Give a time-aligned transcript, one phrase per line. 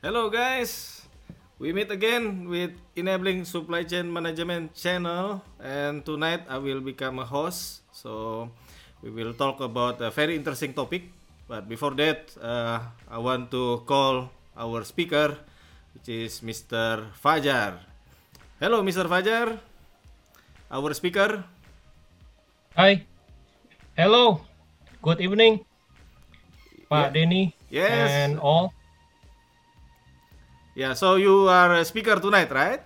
[0.00, 1.04] Hello guys,
[1.60, 7.26] we meet again with Enabling Supply Chain Management channel and tonight I will become a
[7.28, 7.84] host.
[7.92, 8.48] So
[9.04, 11.12] we will talk about a very interesting topic.
[11.48, 12.80] But before that, uh,
[13.10, 15.36] I want to call our speaker,
[15.92, 17.10] which is Mr.
[17.18, 17.82] Fajar.
[18.62, 19.04] Hello, Mr.
[19.10, 19.58] Fajar,
[20.70, 21.44] our speaker.
[22.78, 23.04] Hi.
[23.98, 24.46] Hello.
[25.02, 26.88] Good evening, Yeah.
[26.88, 28.08] Pak Denny Yes.
[28.14, 28.72] and all.
[30.74, 32.80] Yeah, so you are a speaker tonight, right?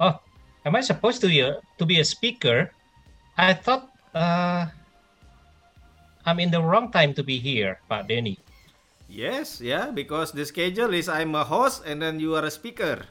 [0.00, 0.16] Oh,
[0.64, 2.72] am I supposed to be a, to be a speaker?
[3.36, 4.66] I thought uh,
[6.24, 8.38] I'm in the wrong time to be here, Pak Denny.
[9.08, 13.04] Yes, yeah, because the schedule is I'm a host and then you are a speaker.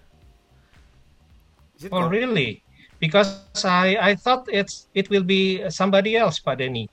[1.77, 2.63] Is it Oh, really?
[2.99, 6.89] Because I I thought it's it will be somebody else, Pak Denny.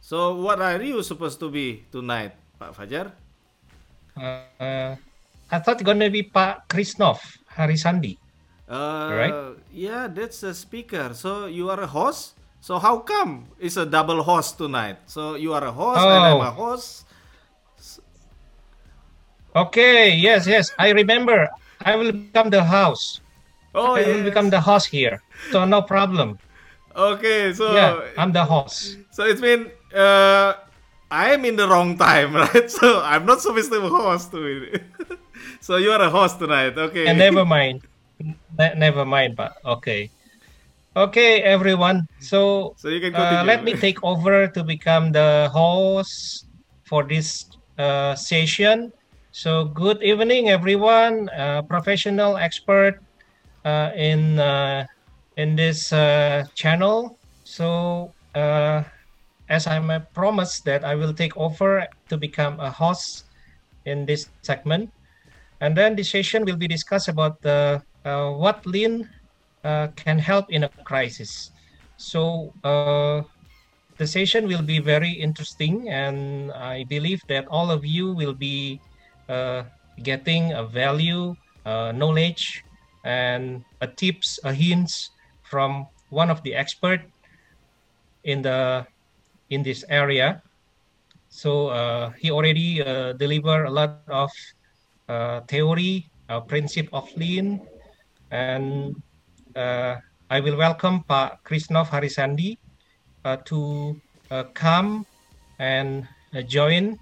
[0.00, 3.12] So what are you supposed to be tonight, Pak Fajar?
[4.16, 4.96] Uh,
[5.50, 7.18] I thought gonna be Pak Krisnov
[7.56, 8.18] Harisandi.
[8.68, 9.62] Uh, Right.
[9.72, 11.14] Yeah, that's a speaker.
[11.14, 12.34] So you are a host.
[12.60, 14.98] So how come it's a double host tonight?
[15.06, 16.52] So you are a host and I'm a Oh.
[16.52, 17.06] host.
[19.54, 21.48] Okay, yes, yes, I remember.
[21.84, 23.20] I will become the house.
[23.74, 25.18] Oh I will become the host here.
[25.50, 26.38] So no problem.
[26.96, 28.98] Okay, so Yeah, I'm the host.
[29.10, 30.54] so it's been uh,
[31.14, 32.68] I'm in the wrong time, right?
[32.68, 34.34] So I'm not supposed to be a host
[35.60, 36.76] so you are a host tonight.
[36.76, 37.06] Okay.
[37.06, 37.80] And never mind.
[38.58, 40.10] Ne- never mind, but okay.
[40.96, 42.06] Okay, everyone.
[42.18, 46.46] So So you can uh, let me take over to become the host
[46.86, 47.46] for this
[47.78, 48.90] uh, session.
[49.30, 51.30] So good evening, everyone.
[51.30, 52.98] Uh, professional expert
[53.64, 54.86] uh, in uh,
[55.36, 57.18] in this uh, channel.
[57.42, 58.82] So uh,
[59.54, 59.78] as I
[60.18, 63.30] promised that I will take over to become a host
[63.86, 64.90] in this segment,
[65.62, 69.06] and then the session will be discussed about the uh, what lean
[69.62, 71.54] uh, can help in a crisis.
[71.96, 73.22] So uh,
[73.96, 78.82] the session will be very interesting, and I believe that all of you will be
[79.30, 79.62] uh,
[80.02, 82.66] getting a value, uh, knowledge,
[83.06, 85.14] and a tips, a hints
[85.46, 87.06] from one of the expert
[88.24, 88.86] in the
[89.50, 90.42] in this area.
[91.28, 94.30] So uh, he already uh, delivered a lot of
[95.08, 97.60] uh, theory, uh, principle of lean,
[98.30, 98.94] and
[99.56, 99.96] uh,
[100.30, 102.56] I will welcome Pak Krisnov Harisandi
[103.24, 104.00] uh, to
[104.30, 105.04] uh, come
[105.58, 106.08] and
[106.46, 106.98] join.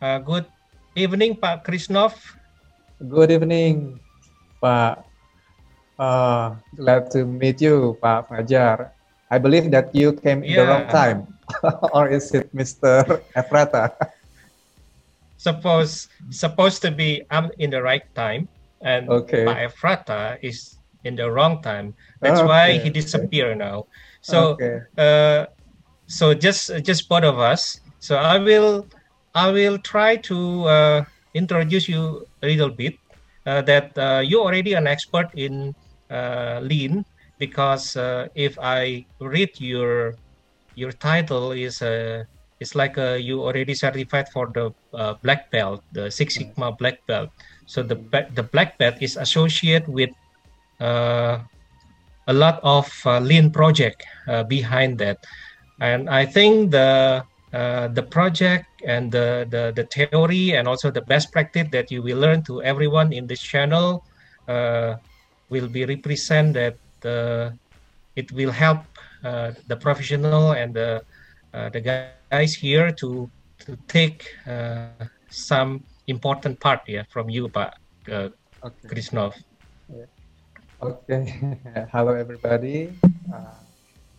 [0.00, 0.46] Good
[0.96, 2.16] evening, Pak Krisnov.
[3.02, 4.00] Good evening,
[4.62, 5.04] Pak.
[6.76, 8.96] Glad to meet you, Pak Fajar.
[9.30, 11.28] I believe that you came in the wrong time,
[11.94, 13.04] or is it Mr.
[13.36, 13.92] Efrata?
[15.38, 18.48] Suppose supposed to be I'm in the right time,
[18.84, 19.44] and Okay.
[19.44, 21.94] Pak Efrata is in the wrong time.
[22.20, 23.84] That's why he disappeared now.
[24.20, 25.46] So okay, uh,
[26.10, 28.84] so just just both of us so i will
[29.34, 32.98] i will try to uh, introduce you a little bit
[33.46, 35.72] uh, that uh, you're already an expert in
[36.10, 37.04] uh, lean
[37.38, 40.18] because uh, if i read your
[40.74, 42.24] your title is uh,
[42.60, 47.04] it's like uh, you already certified for the uh, black belt the six sigma black
[47.06, 47.30] belt
[47.66, 47.96] so the
[48.34, 50.10] the black belt is associated with
[50.80, 51.38] uh,
[52.28, 55.18] a lot of uh, lean project uh, behind that
[55.80, 61.02] and i think the uh, the project and the, the the theory and also the
[61.02, 64.04] best practice that you will learn to everyone in this channel
[64.46, 64.94] uh,
[65.48, 66.78] will be represented.
[67.02, 67.50] that uh,
[68.14, 68.78] it will help
[69.22, 71.02] the professional and the
[71.54, 74.88] uh, the guys here to to take uh,
[75.28, 77.74] some important part here from you pak
[78.08, 78.28] uh,
[78.64, 79.34] okay, Krisnov
[80.82, 81.56] okay.
[81.92, 82.92] Hello, everybody.
[83.32, 83.60] Uh,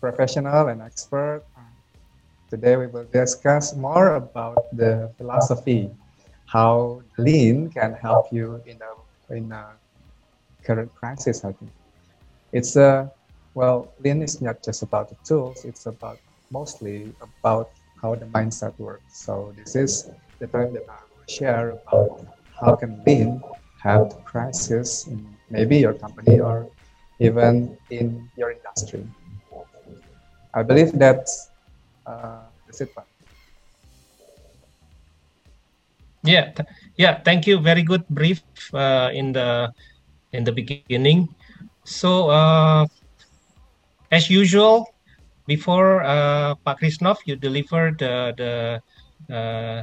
[0.00, 1.42] professional and expert.
[1.56, 1.60] Uh,
[2.50, 5.88] Today we will discuss more about the philosophy,
[6.44, 8.92] how lean can help you in a
[9.32, 9.72] in a
[10.62, 11.48] current crisis.
[11.48, 11.72] I think
[12.52, 13.10] it's a
[13.54, 16.20] well, lean is not just about the tools; it's about
[16.50, 17.70] mostly about
[18.02, 19.24] how the mindset works.
[19.24, 20.10] So this is
[20.40, 22.10] the time that I will share about
[22.60, 23.40] how can lean
[23.82, 26.68] help the crisis in maybe your company or
[27.20, 29.04] even in your industry.
[30.54, 31.50] I believe that's
[32.06, 32.90] uh, that's it.
[36.24, 37.20] Yeah, th- yeah.
[37.24, 37.58] Thank you.
[37.60, 39.72] Very good brief uh, in the
[40.32, 41.28] in the beginning.
[41.84, 42.86] So, uh,
[44.12, 44.86] as usual,
[45.48, 48.52] before uh, Pak Krisnov, you deliver the the
[49.32, 49.82] uh,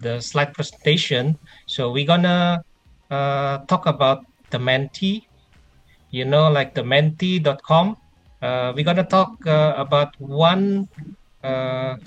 [0.00, 1.36] the slide presentation.
[1.68, 2.64] So we're gonna
[3.12, 5.28] uh, talk about the Menti.
[6.10, 8.00] You know, like the Menti.com.
[8.40, 10.88] Uh, we're gonna talk uh, about one
[11.44, 12.00] uh,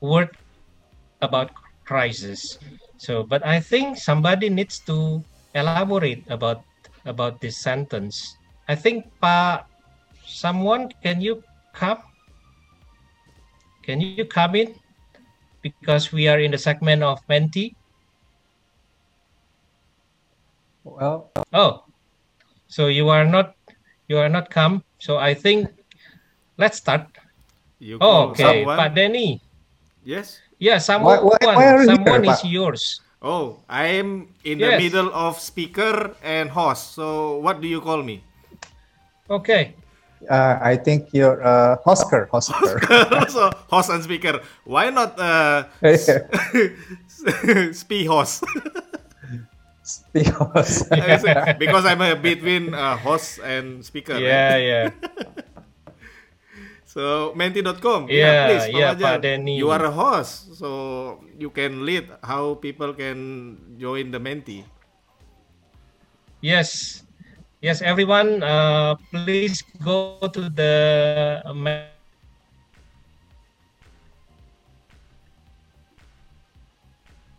[0.00, 0.30] word
[1.20, 1.50] about
[1.84, 2.56] crisis.
[2.96, 5.20] So, but I think somebody needs to
[5.58, 6.62] elaborate about
[7.04, 8.38] about this sentence.
[8.68, 9.66] I think Pa,
[10.26, 11.42] someone can you
[11.72, 12.00] come?
[13.84, 14.74] Can you come in?
[15.62, 17.76] Because we are in the segment of Menti.
[20.84, 21.84] Well, Oh,
[22.68, 23.56] so you are not
[24.08, 24.84] you are not come.
[25.00, 25.68] So I think
[26.56, 27.08] let's start.
[27.80, 28.76] You Oh, okay, someone?
[28.76, 29.40] Pak Denny.
[30.04, 30.40] Yes.
[30.60, 32.52] Yeah, someone why- why are you someone here, is Pak?
[32.52, 32.82] yours.
[33.24, 36.92] Oh, I am in the middle of speaker and host.
[36.92, 38.20] So what do you call me?
[39.28, 39.72] Okay.
[40.28, 42.28] Uh, I think you're uh, Hosker.
[42.30, 42.80] Hosker.
[43.30, 44.40] so host and speaker.
[44.64, 45.64] Why not uh,
[47.72, 48.44] spe host?
[50.12, 50.88] Because
[51.58, 54.14] because I'm a between uh, host and speaker.
[54.14, 54.24] right?
[54.24, 54.90] Yeah, yeah.
[56.94, 58.06] So menti.com.
[58.06, 59.58] Yeah, please, Pak yeah, Pak Denny.
[59.58, 64.62] You are a host, so you can lead how people can join the Menti.
[66.38, 67.02] Yes,
[67.64, 71.40] yes, everyone, uh, please go to the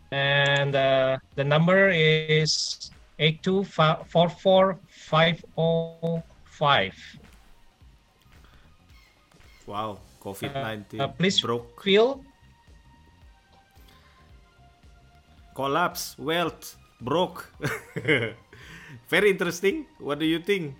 [0.09, 2.89] and uh, the number is
[3.21, 3.63] eight two
[4.09, 6.97] four four five zero five.
[9.69, 12.25] Wow, COVID-19 Uh, please broke, feel
[15.53, 17.53] collapse, wealth, broke.
[19.09, 19.85] Very interesting.
[19.99, 20.75] What do you think?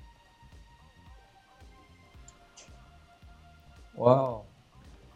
[3.95, 4.44] wow.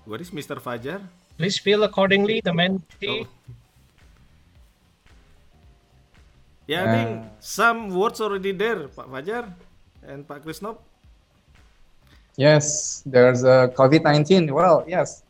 [0.06, 0.56] What is Mr.
[0.60, 1.02] Fajar?
[1.40, 2.42] please feel accordingly.
[2.44, 3.24] The mentee.
[3.24, 3.28] Oh.
[6.68, 9.50] Yeah, I think some words already there, Pak Fajar
[10.06, 10.78] and Pak Krisnop.
[12.38, 14.52] Yes, there's a COVID-19.
[14.52, 15.24] Well, yes.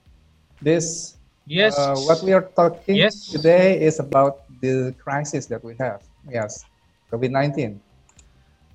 [0.61, 1.15] This
[1.49, 1.73] Yes.
[1.79, 3.25] Uh, what we are talking Yes.
[3.33, 6.05] today is about the crisis that we have.
[6.29, 6.65] Yes,
[7.11, 7.81] COVID 19.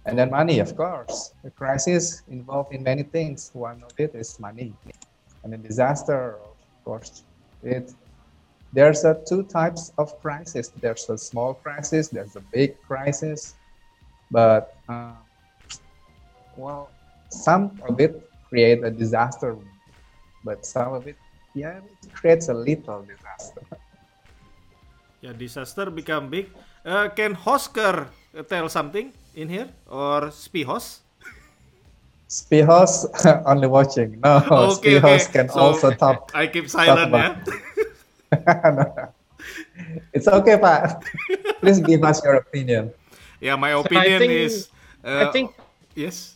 [0.06, 1.32] And then money, of course.
[1.42, 3.50] The crisis involved in many things.
[3.54, 4.74] One of it is money.
[5.42, 7.24] And the disaster, of course.
[7.62, 7.94] It
[8.74, 10.68] there's a two types of crisis.
[10.68, 13.54] There's a small crisis, there's a big crisis.
[14.30, 15.14] But uh,
[16.56, 16.90] well,
[17.30, 19.56] some of it create a disaster,
[20.44, 21.16] but some of it
[21.54, 23.62] yeah, it creates a little disaster.
[25.22, 26.50] Yeah, disaster become big.
[26.84, 28.08] Uh, can Hosker
[28.42, 31.00] tell something in here or Spi host?
[32.28, 33.06] Spihos
[33.46, 34.18] only watching.
[34.18, 34.42] No,
[34.74, 35.32] okay, Spihos okay.
[35.32, 36.32] can So, also talk.
[36.34, 38.70] I keep silent, about- yeah.
[38.74, 39.14] No.
[40.12, 41.04] It's okay, Pak.
[41.62, 42.90] Please give us your opinion.
[43.38, 44.68] Yeah, my I opinion think- is.
[45.04, 45.52] I uh, think
[45.94, 46.34] yes.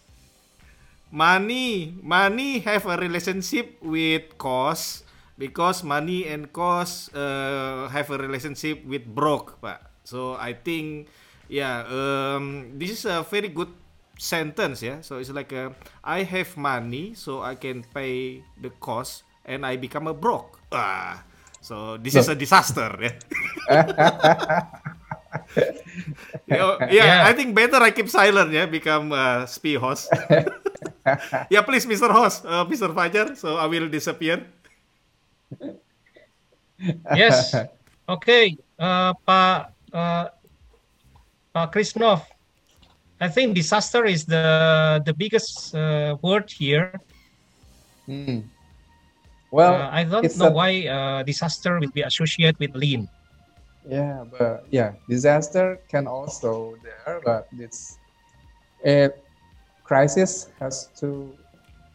[1.08, 5.08] Money, money have a relationship with cost
[5.40, 9.80] because money and cost uh, have a relationship with broke, pak.
[10.04, 11.08] So I think,
[11.48, 13.70] yeah, um, this is a very good
[14.18, 15.00] sentence, yeah.
[15.00, 15.70] So it's like uh,
[16.04, 20.60] I have money, so I can pay the cost, and I become a broke.
[20.72, 21.24] Ah,
[21.60, 23.16] so this is a disaster, yeah.
[26.46, 27.22] yeah, yeah, Yeah.
[27.26, 30.10] I think better I keep silent, yeah, become uh, spi host.
[31.50, 32.10] yeah, please, Mr.
[32.10, 32.92] Host, uh, Mr.
[32.94, 33.36] Fajar.
[33.36, 34.44] So I will disappear.
[37.14, 37.54] yes.
[38.08, 40.32] Okay, uh, Pak uh,
[41.58, 42.22] Pak Krisnov,
[43.20, 46.94] I think disaster is the the biggest uh, word here.
[48.06, 48.46] Hmm.
[49.50, 53.08] Well, uh, I don't know a- why uh, disaster will be associated with lean.
[53.88, 57.98] Yeah, but yeah, disaster can also there, but it's
[58.86, 59.10] a
[59.82, 61.34] crisis has two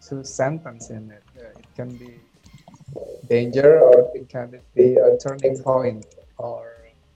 [0.04, 1.24] two sentence in it.
[1.40, 2.20] Uh, it can be
[3.30, 6.04] danger or it can be a turning point
[6.38, 6.68] or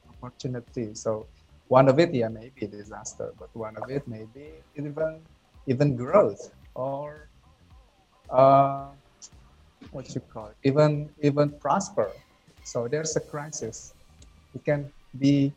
[0.08, 0.96] opportunity.
[0.96, 1.27] So
[1.67, 5.21] one of it, yeah, maybe disaster, but one of it maybe even
[5.67, 6.39] even growth
[6.75, 7.29] or
[8.29, 8.91] uh,
[9.91, 12.12] what you call it, even even prosper.
[12.63, 13.93] So there's a crisis
[14.53, 15.53] it can be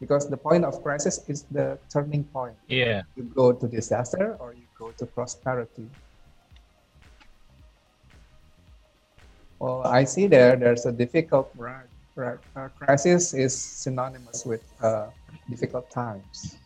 [0.00, 3.02] because the point of crisis is the turning point Yeah.
[3.16, 5.88] you go to disaster or you go to prosperity
[9.60, 11.86] well i see there there's a difficult right,
[12.16, 15.08] right uh, crisis is synonymous with uh,
[15.48, 16.58] difficult times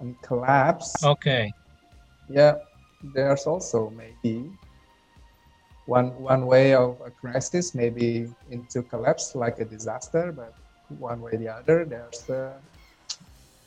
[0.00, 1.52] and collapse Okay.
[2.28, 2.54] yeah
[3.14, 4.48] there's also maybe
[5.86, 10.54] one one way of a crisis maybe into collapse like a disaster, but
[10.88, 12.56] one way or the other there's uh,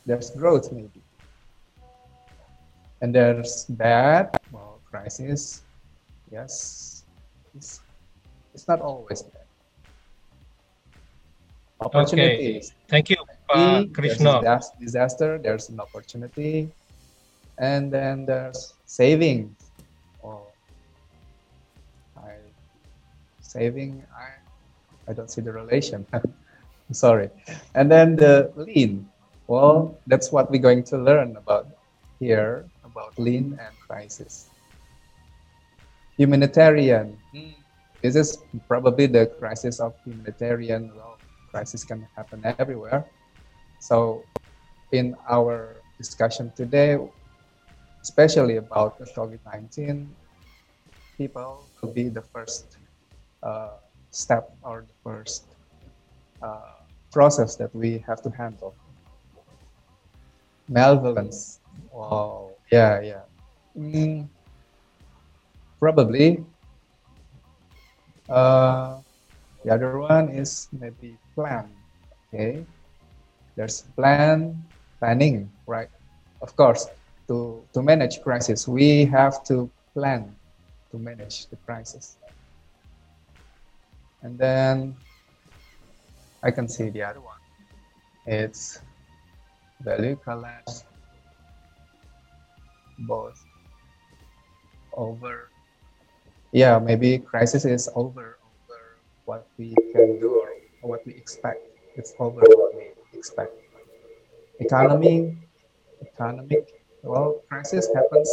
[0.05, 1.01] there's growth maybe,
[3.01, 5.61] and there's bad well crisis.
[6.31, 7.03] Yes,
[7.55, 7.81] it's,
[8.53, 9.45] it's not always bad.
[11.79, 12.71] Opportunities.
[12.71, 12.87] Okay.
[12.89, 13.17] Thank you,
[13.49, 14.41] uh, Krishna.
[14.41, 15.39] There's disaster.
[15.41, 16.69] There's an opportunity,
[17.57, 19.55] and then there's saving
[23.47, 24.37] saving, I,
[25.09, 26.05] I don't see the relation.
[26.91, 27.29] Sorry.
[27.73, 29.09] And then the lean.
[29.47, 31.67] Well, that's what we're going to learn about
[32.19, 34.49] here about lean and crisis.
[36.17, 37.17] Humanitarian.
[38.01, 38.37] This is
[38.67, 40.91] probably the crisis of humanitarian.
[40.95, 41.17] Well,
[41.51, 43.05] crisis can happen everywhere.
[43.79, 44.25] So,
[44.91, 46.97] in our discussion today,
[48.01, 50.09] especially about the COVID-19,
[51.17, 52.77] people will be the first
[53.43, 53.77] uh,
[54.11, 55.45] step or the first
[56.41, 58.75] uh, process that we have to handle.
[60.67, 61.59] Malevolence.
[61.91, 62.55] Wow.
[62.71, 63.23] Yeah, yeah.
[63.77, 64.27] Mm,
[65.79, 66.43] probably.
[68.27, 68.99] Uh,
[69.63, 71.71] the other one is maybe plan.
[72.33, 72.65] Okay.
[73.57, 74.63] There's plan,
[74.99, 75.89] planning, right?
[76.41, 76.87] Of course,
[77.27, 80.35] to, to manage crisis, we have to plan
[80.91, 82.17] to manage the crisis.
[84.21, 84.95] And then
[86.43, 87.41] I can see the other one.
[88.27, 88.79] It's
[89.81, 90.83] value collapse
[92.99, 93.45] both
[94.93, 95.49] over
[96.51, 98.81] yeah maybe crisis is over over
[99.25, 100.49] what we can do or
[100.81, 101.61] what we expect
[101.95, 102.41] it's over
[103.17, 103.53] expect.
[104.59, 105.37] Economy
[106.01, 108.29] economic well crisis happens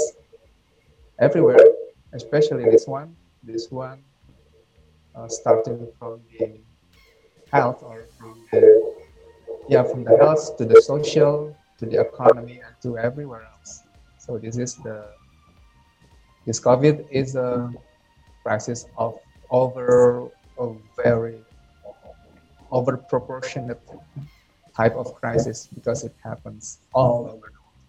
[1.19, 1.64] everywhere
[2.12, 4.03] especially this one this one
[5.14, 6.61] uh, starting from the
[7.53, 8.95] health or from the
[9.69, 13.83] yeah from the health to the social to the economy and to everywhere else.
[14.19, 15.07] So this is the
[16.47, 17.73] this covid is a
[18.43, 19.19] crisis of
[19.50, 21.38] over a very
[22.71, 23.81] over proportionate
[24.76, 27.81] type of crisis because it happens all over the world.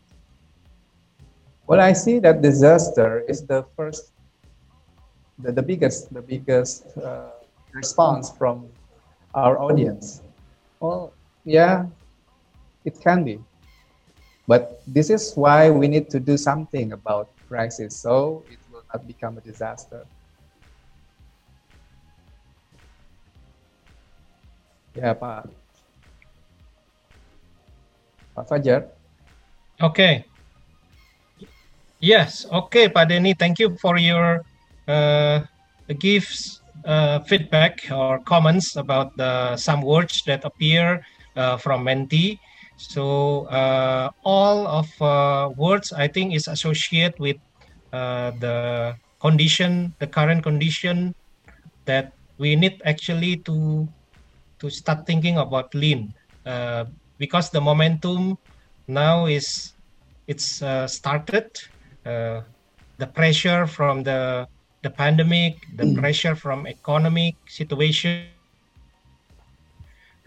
[1.68, 4.13] Well i see that disaster is the first
[5.39, 7.34] the, the biggest the biggest uh,
[7.74, 8.70] response from
[9.34, 10.22] our audience.
[10.80, 11.13] Well
[11.44, 11.89] yeah
[12.86, 13.42] it can be.
[14.48, 19.08] But this is why we need to do something about crisis so it will not
[19.08, 20.06] become a disaster.
[24.96, 25.65] Ya pak
[28.36, 28.80] pak Fajar
[29.82, 30.27] okay
[32.04, 34.44] yes okay pak Denny thank you for your
[34.88, 35.42] uh,
[36.00, 41.01] gives uh, feedback or comments about the some words that appear
[41.36, 42.39] uh, from Menti.
[42.77, 47.38] So uh, all of uh, words I think is associated with
[47.94, 51.13] uh, the condition, the current condition
[51.86, 53.88] that we need actually to
[54.60, 56.12] to start thinking about lean
[57.18, 58.38] because the momentum
[58.88, 59.74] now is
[60.28, 61.50] it's started.
[62.98, 64.48] the pressure from the
[64.86, 65.98] the pandemic, the mm.
[65.98, 68.30] pressure from economic situation,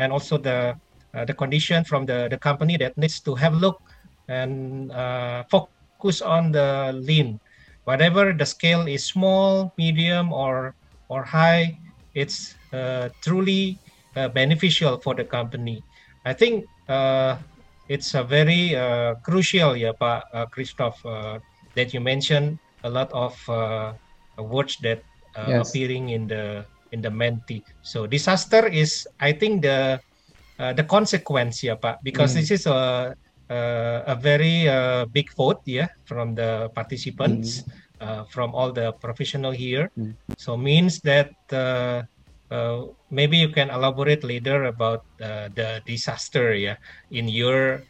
[0.03, 0.75] and also the
[1.15, 3.79] uh, the condition from the the company that needs to have look
[4.27, 7.39] and uh, focus on the lean.
[7.87, 10.75] Whatever the scale is small, medium, or
[11.07, 11.79] or high,
[12.19, 13.79] it's uh, truly
[14.19, 15.87] uh, beneficial for the company.
[16.27, 17.37] I think uh,
[17.89, 21.03] it's a very uh, crucial, yeah, Pak Christoph,
[21.75, 23.35] that you mentioned a lot of
[24.39, 25.03] words that
[25.37, 25.69] uh, yes.
[25.69, 27.63] appearing in the in the Menti.
[27.83, 30.01] So disaster is, I think the
[30.59, 32.41] uh, the consequence, yeah, Pak, because mm.
[32.43, 33.15] this is a
[33.49, 37.73] a, very uh, big vote, yeah, from the participants, mm.
[37.99, 39.91] Uh, from all the professional here.
[39.99, 40.15] Mm.
[40.39, 41.35] So means that.
[42.51, 46.77] Uh, uh, maybe you can elaborate later about the disaster, yeah,
[47.11, 47.83] in your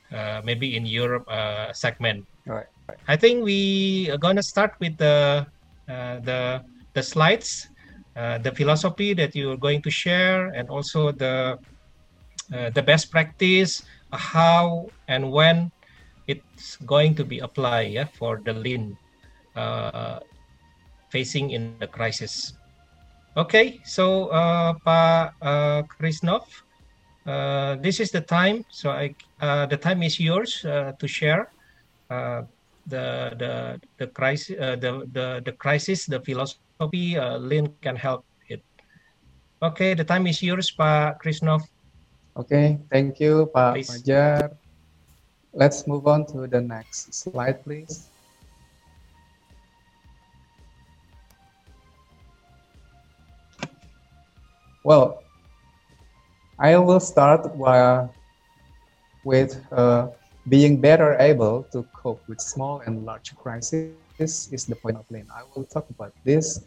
[0.45, 1.25] maybe in your
[1.73, 2.27] segment.
[2.47, 2.67] Right.
[3.07, 5.47] I think we are gonna start with the
[5.89, 6.63] uh, the
[6.95, 7.69] the slides,
[8.17, 11.59] uh, the philosophy that you are going to share, and also the
[12.53, 15.71] uh, the best practice, how and when
[16.27, 18.97] it's going to be applied yeah, for the lean
[21.09, 22.58] facing in the crisis.
[23.39, 26.43] Okay, so uh, Pa uh, Krisnov,
[27.23, 28.67] uh, this is the time.
[28.67, 31.47] So I, uh, the time is yours uh, to share
[32.11, 33.53] the the
[34.03, 38.65] the crisis uh, the, the the crisis the philosophy uh, Lean can help it.
[39.63, 41.63] Okay, the time is yours, Pa Krisnov.
[42.35, 43.87] Okay, thank you, Please.
[43.87, 44.51] Fajar.
[45.55, 48.11] Let's move on to the next slide, please.
[54.89, 55.21] Well,
[56.59, 58.09] I will start while,
[59.23, 60.09] with uh,
[60.49, 65.05] being better able to cope with small and large crises This is the point of
[65.11, 65.29] Lean.
[65.29, 66.65] I will talk about this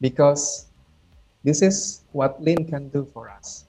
[0.00, 0.70] because
[1.42, 3.66] this is what Lean can do for us.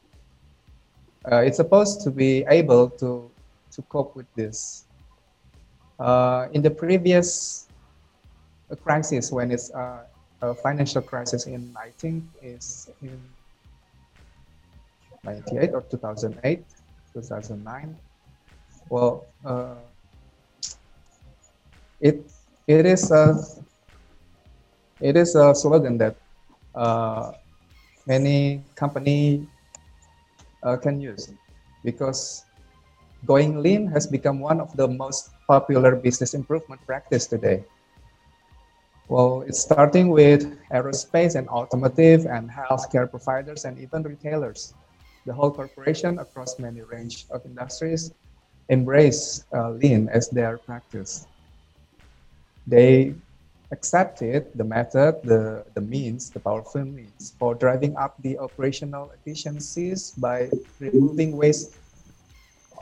[1.25, 3.25] Uh, it's supposed to be able to,
[3.73, 4.85] to cope with this.
[5.97, 7.65] Uh, in the previous
[8.69, 10.05] uh, crisis, when it's uh,
[10.43, 13.17] a financial crisis in, I think, is in
[15.23, 16.63] 98 or 2008,
[17.13, 17.97] 2009.
[18.89, 19.75] Well, uh,
[21.99, 22.31] it
[22.67, 23.35] it is a
[24.99, 26.15] it is a slogan that
[26.75, 27.31] uh,
[28.07, 29.47] many company
[30.63, 31.31] uh, can use
[31.83, 32.45] because
[33.25, 37.63] going lean has become one of the most popular business improvement practice today.
[39.09, 44.73] Well, it's starting with aerospace and automotive and healthcare providers and even retailers.
[45.29, 48.09] The whole corporation across many range of industries
[48.67, 51.27] embrace uh, lean as their practice.
[52.65, 53.13] They
[53.69, 60.17] accepted the method, the, the means, the powerful means for driving up the operational efficiencies
[60.17, 61.77] by removing waste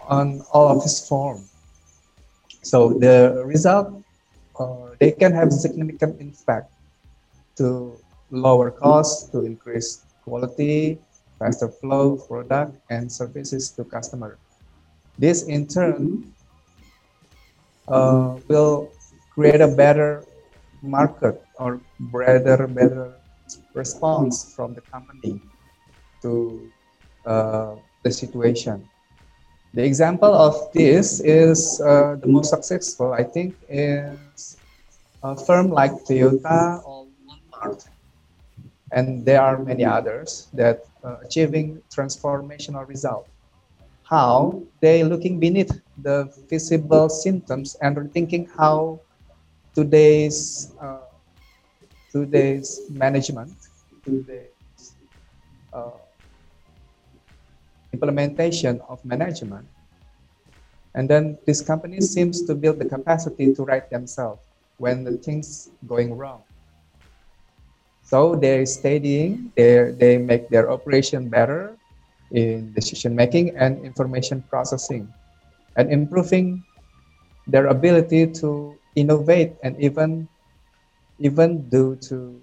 [0.08, 1.44] on all of its form.
[2.64, 3.92] So the result,
[4.58, 6.72] uh, they can have significant impact
[7.58, 8.00] to
[8.32, 11.00] lower costs, to increase quality,
[11.40, 14.38] faster flow product and services to customer.
[15.18, 16.34] This in turn
[17.88, 18.92] uh, will
[19.34, 20.26] create a better
[20.82, 23.18] market or better better
[23.74, 25.42] response from the company
[26.22, 26.70] to
[27.26, 28.88] uh, the situation.
[29.74, 34.58] The example of this is uh, the most successful, I think, is
[35.24, 37.86] a firm like Toyota or Walmart,
[38.92, 43.28] and there are many others that uh, achieving transformational result.
[44.04, 49.02] How they looking beneath the visible symptoms and rethinking how
[49.76, 51.12] today's uh,
[52.12, 53.52] today's management,
[54.06, 54.96] today's
[55.74, 56.00] uh,
[57.92, 59.68] implementation of management,
[60.96, 64.42] and then this company seems to build the capacity to right themselves
[64.78, 66.47] when the things going wrong.
[68.08, 71.76] So they're studying, they they make their operation better
[72.32, 75.12] in decision making and information processing,
[75.76, 76.64] and improving
[77.48, 80.28] their ability to innovate and even
[81.20, 82.42] even due to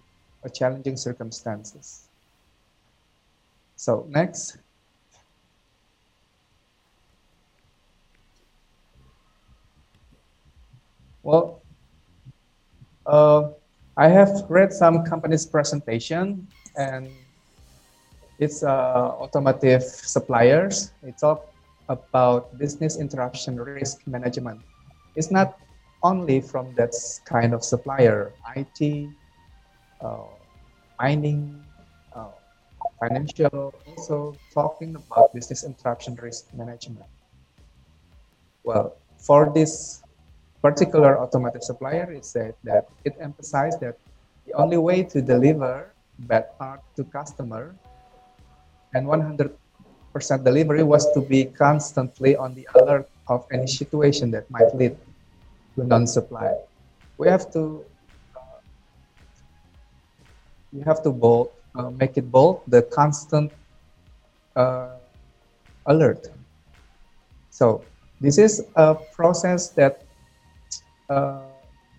[0.53, 2.09] challenging circumstances.
[3.77, 4.59] So next.
[11.23, 11.63] Well,
[13.07, 13.51] uh,
[13.97, 17.11] I have read some companies' presentation and
[18.39, 20.91] it's uh, automotive suppliers.
[21.03, 21.47] It talk
[21.89, 24.61] about business interruption risk management.
[25.15, 25.59] It's not
[26.03, 26.91] only from that
[27.25, 29.09] kind of supplier, IT,
[30.01, 30.27] uh,
[31.01, 31.65] mining,
[32.15, 32.35] uh,
[32.99, 37.07] financial, also talking about business interruption risk management.
[38.65, 40.04] Well, for this
[40.65, 44.01] particular automotive supplier, said that it emphasized that
[44.49, 45.93] the only way to deliver
[46.25, 47.77] bad part to customer
[48.95, 49.53] and 100%
[50.41, 54.97] delivery was to be constantly on the alert of any situation that might lead
[55.77, 56.57] to non-supply.
[57.19, 57.85] We have to
[58.33, 58.65] uh,
[60.73, 63.53] we have to bold, uh, make it bold, the constant
[64.57, 64.97] uh,
[65.85, 66.33] alert.
[67.51, 67.85] So
[68.19, 70.04] this is a process that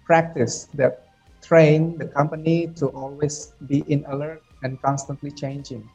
[0.06, 1.08] practice that
[1.42, 5.88] train the company to always be in alert and constantly changing.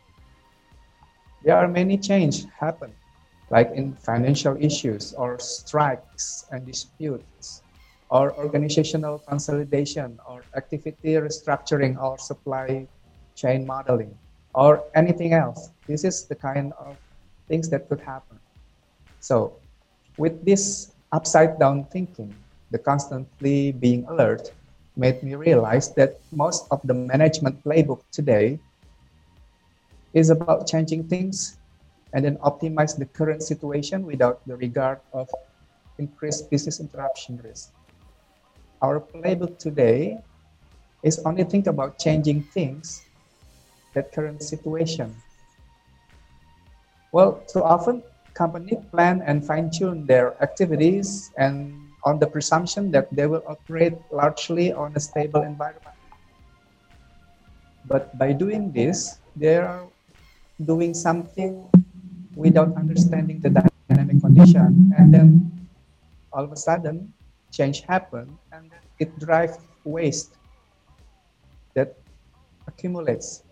[1.42, 2.92] There are many change happen,
[3.50, 7.62] like in financial issues or strikes and disputes,
[8.10, 12.86] or organizational consolidation or activity restructuring or supply
[13.34, 14.14] chain modeling
[14.54, 15.70] or anything else.
[15.86, 16.96] This is the kind of
[17.48, 18.38] things that could happen.
[19.20, 19.54] So
[20.18, 22.34] with this upside down thinking,
[22.70, 24.52] the constantly being alert
[24.96, 28.58] made me realize that most of the management playbook today
[30.14, 31.58] is about changing things
[32.12, 35.28] and then optimize the current situation without the regard of
[35.98, 37.70] increased business interruption risk.
[38.82, 40.18] Our playbook today
[41.02, 43.02] is only think about changing things,
[43.94, 45.14] that current situation.
[47.12, 48.02] Well, too often
[48.34, 53.94] companies plan and fine tune their activities and on the presumption that they will operate
[54.10, 55.96] largely on a stable environment.
[57.86, 59.84] But by doing this, they are
[60.64, 61.66] doing something
[62.34, 63.50] without understanding the
[63.88, 64.92] dynamic condition.
[64.96, 65.50] And then
[66.32, 67.12] all of a sudden,
[67.50, 70.36] change happens and it drives waste
[71.74, 71.96] that
[72.66, 73.42] accumulates.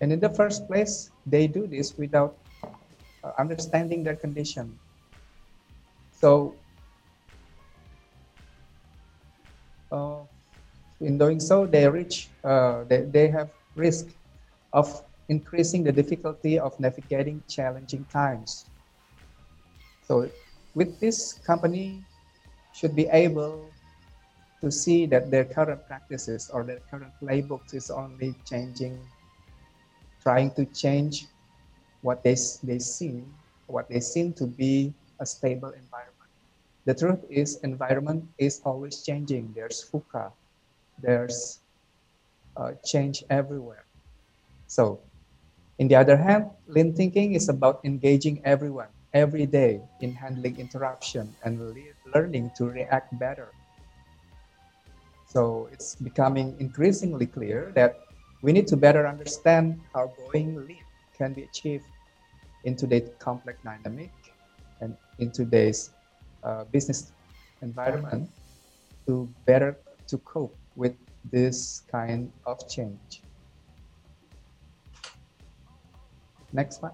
[0.00, 4.78] And in the first place, they do this without uh, understanding their condition.
[6.12, 6.54] So,
[11.00, 14.06] in doing so, they reach, uh, they, they have risk
[14.72, 18.66] of increasing the difficulty of navigating challenging times.
[20.06, 20.30] So,
[20.74, 22.02] with this company
[22.74, 23.70] should be able
[24.62, 28.98] to see that their current practices or their current playbooks is only changing,
[30.22, 31.26] trying to change
[32.02, 33.24] what they, they see,
[33.66, 36.11] what they seem to be a stable environment.
[36.84, 39.52] The truth is environment is always changing.
[39.54, 40.32] There's VUCA,
[40.98, 41.60] there's
[42.56, 43.84] uh, change everywhere.
[44.66, 45.00] So
[45.78, 51.34] in the other hand, lean thinking is about engaging everyone every day in handling interruption
[51.44, 51.60] and
[52.14, 53.52] learning to react better.
[55.26, 58.00] So it's becoming increasingly clear that
[58.42, 60.84] we need to better understand how going lean
[61.16, 61.86] can be achieved
[62.64, 64.10] in today's complex dynamic
[64.80, 65.90] and in today's
[66.42, 67.12] uh, business
[67.62, 68.30] environment
[69.06, 69.76] to better
[70.06, 70.94] to cope with
[71.30, 73.22] this kind of change.
[76.52, 76.92] Next one.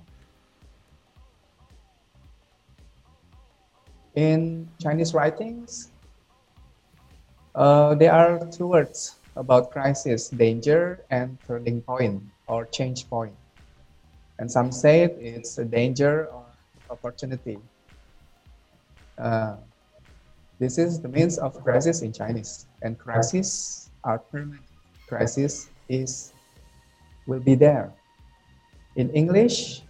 [4.14, 5.90] In Chinese writings,
[7.54, 13.34] uh, there are two words about crisis, danger and turning point or change point.
[14.38, 16.44] And some say it's a danger or
[16.90, 17.58] opportunity.
[19.18, 19.56] Uh,
[20.58, 22.66] this is the means of crisis in Chinese.
[22.82, 24.62] And crisis are permanent.
[25.08, 26.32] Crisis is
[27.26, 27.92] will be there.
[28.96, 29.82] In English,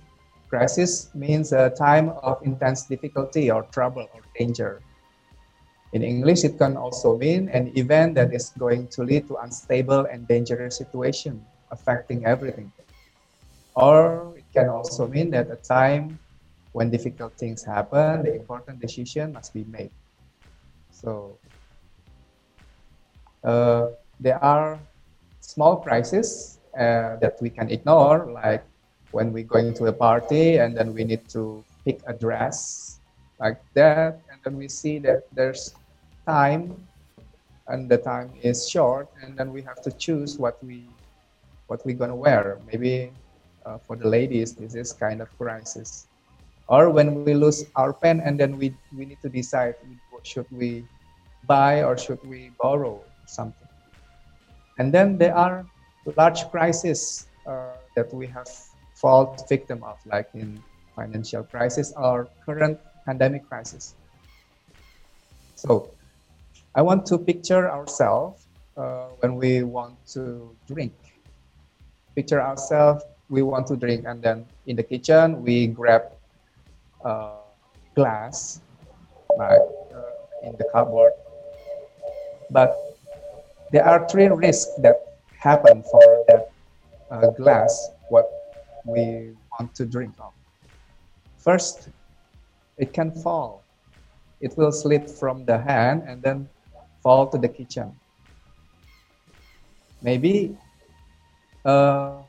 [0.49, 4.83] crisis means a time of intense difficulty or trouble or danger.
[5.93, 10.05] In English, it can also mean an event that is going to lead to unstable
[10.05, 12.71] and dangerous situation affecting everything.
[13.75, 16.19] Or it can also mean that a time
[16.79, 19.91] when difficult things happen, the important decision must be made.
[20.93, 21.37] So
[23.43, 24.79] uh, there are
[25.41, 28.62] small crises uh, that we can ignore, like
[29.11, 33.01] when we're going to a party and then we need to pick a dress
[33.41, 35.75] like that and then we see that there's
[36.27, 36.77] time
[37.67, 40.85] and the time is short and then we have to choose what we
[41.67, 43.11] what we're to wear maybe
[43.64, 46.08] uh, for the ladies this is kind of crisis
[46.69, 49.75] or when we lose our pen and then we we need to decide
[50.23, 50.85] should we
[51.47, 53.69] buy or should we borrow something
[54.79, 55.67] and then there are
[56.17, 58.49] large crises uh, that we have
[58.95, 60.63] fall victim of, like in
[60.95, 63.95] financial crisis or current pandemic crisis.
[65.55, 65.91] So
[66.75, 70.95] I want to picture ourselves uh, when we want to drink.
[72.15, 76.18] Picture ourselves, we want to drink, and then in the kitchen, we grab
[77.05, 77.33] a
[77.95, 78.61] glass,
[79.37, 79.61] like
[79.95, 81.13] uh, in the cupboard.
[82.51, 82.77] But
[83.73, 84.97] there are three risks that
[85.37, 86.51] happen for that
[87.11, 87.91] uh, glass.
[88.09, 88.27] What
[88.87, 90.33] we want to drink of.
[91.39, 91.91] First,
[92.79, 93.63] it can fall.
[94.41, 96.49] It will slip from the hand and then
[97.03, 97.93] fall to the kitchen.
[100.03, 100.57] Maybe
[101.65, 102.23] uh,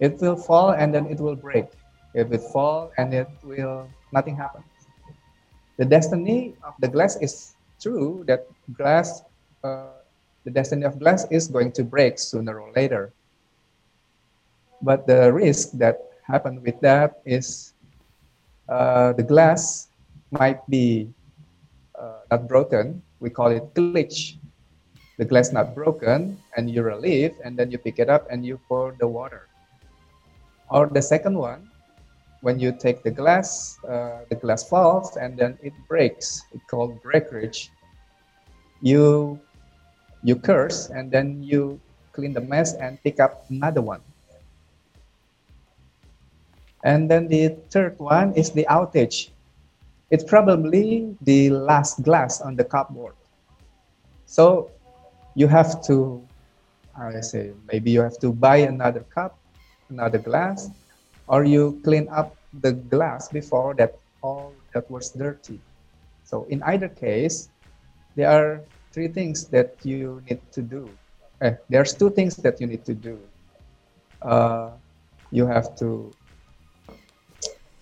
[0.00, 1.66] it will fall and then it will break.
[2.16, 4.64] If it fall and it will, nothing happens.
[5.76, 9.20] The destiny of the glass is true that glass,
[9.62, 10.00] uh,
[10.44, 13.12] the destiny of glass is going to break sooner or later.
[14.80, 17.74] But the risk that happened with that is
[18.68, 19.88] uh, the glass
[20.32, 21.12] might be
[22.00, 23.02] uh, not broken.
[23.20, 24.40] We call it glitch.
[25.18, 28.60] The glass not broken, and you relieve, and then you pick it up and you
[28.68, 29.48] pour the water.
[30.70, 31.68] Or the second one,
[32.40, 36.42] when you take the glass, uh, the glass falls and then it breaks.
[36.52, 37.70] It's called breakage.
[38.80, 39.40] You
[40.22, 41.80] you curse and then you
[42.12, 44.00] clean the mess and pick up another one.
[46.84, 49.30] And then the third one is the outage.
[50.10, 53.14] It's probably the last glass on the cupboard.
[54.26, 54.70] So
[55.34, 56.22] you have to,
[56.96, 59.38] I say, maybe you have to buy another cup,
[59.90, 60.70] another glass,
[61.28, 65.60] or you clean up the glass before that all that was dirty.
[66.24, 67.48] So in either case,
[68.14, 68.60] there are
[68.92, 70.90] three things that you need to do.
[71.42, 73.18] Eh, there's two things that you need to do.
[74.22, 74.70] Uh,
[75.30, 76.10] you have to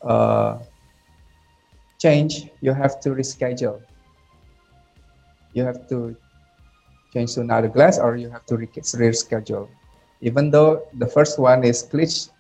[0.02, 0.58] uh,
[2.00, 3.80] change, you have to reschedule.
[5.52, 6.16] You have to
[7.12, 9.68] change to another glass or you have to reschedule.
[10.20, 12.33] Even though the first one is glitch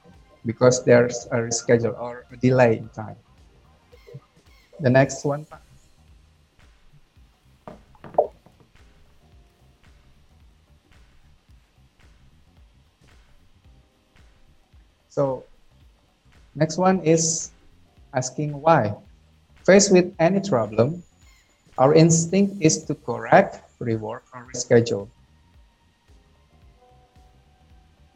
[0.44, 3.16] because there's a reschedule or a delay in time.
[4.80, 5.46] The next one.
[15.08, 15.44] So
[16.54, 17.52] next one is
[18.12, 18.94] asking why.
[19.64, 21.02] Faced with any problem,
[21.78, 25.08] our instinct is to correct, rework, or reschedule.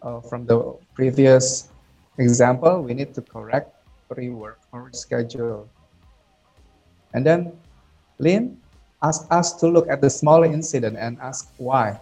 [0.02, 1.70] Uh, from the previous
[2.22, 3.74] example, we need to correct,
[4.10, 5.68] rework, or reschedule.
[7.14, 7.52] And then
[8.18, 8.58] Lean
[9.02, 12.00] asked us to look at the small incident and ask why.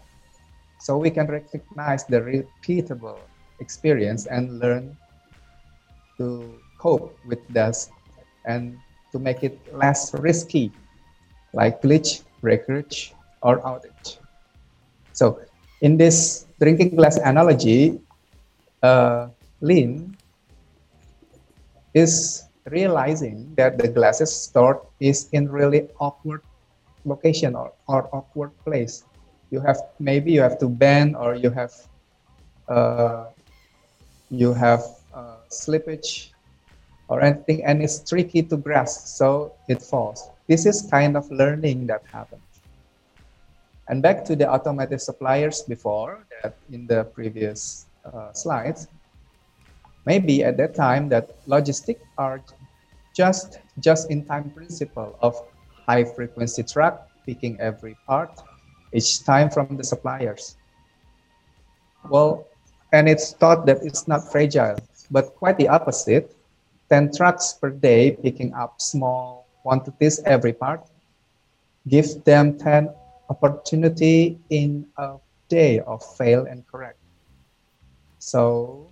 [0.81, 3.19] So we can recognize the repeatable
[3.61, 4.97] experience and learn
[6.19, 7.91] to cope with this
[8.45, 8.79] and
[9.13, 10.73] to make it less risky,
[11.53, 14.19] like glitch, breakage, or outage.
[15.13, 15.41] So
[15.81, 18.01] in this drinking glass analogy,
[18.83, 19.29] uh,
[19.61, 20.17] Lean
[21.95, 26.43] is realizing that the glasses stored is in really awkward
[27.05, 29.05] location or, or awkward place.
[29.51, 31.73] You have maybe you have to bend or you have
[32.69, 33.27] uh,
[34.31, 34.83] you have
[35.15, 36.33] uh, slippage
[37.09, 41.87] or anything and it's tricky to grasp so it falls this is kind of learning
[41.87, 42.43] that happens
[43.89, 48.89] and back to the automotive suppliers before that in the previous uh, slides
[50.07, 52.41] maybe at that time that logistic are
[53.15, 55.35] just just in time principle of
[55.87, 58.31] high frequency truck picking every part
[58.93, 60.57] each time from the suppliers
[62.09, 62.47] well
[62.93, 64.77] and it's thought that it's not fragile,
[65.11, 66.33] but quite the opposite.
[66.89, 70.87] 10 trucks per day picking up small quantities every part
[71.89, 72.89] gives them 10
[73.29, 76.99] opportunity in a day of fail and correct.
[78.21, 78.89] So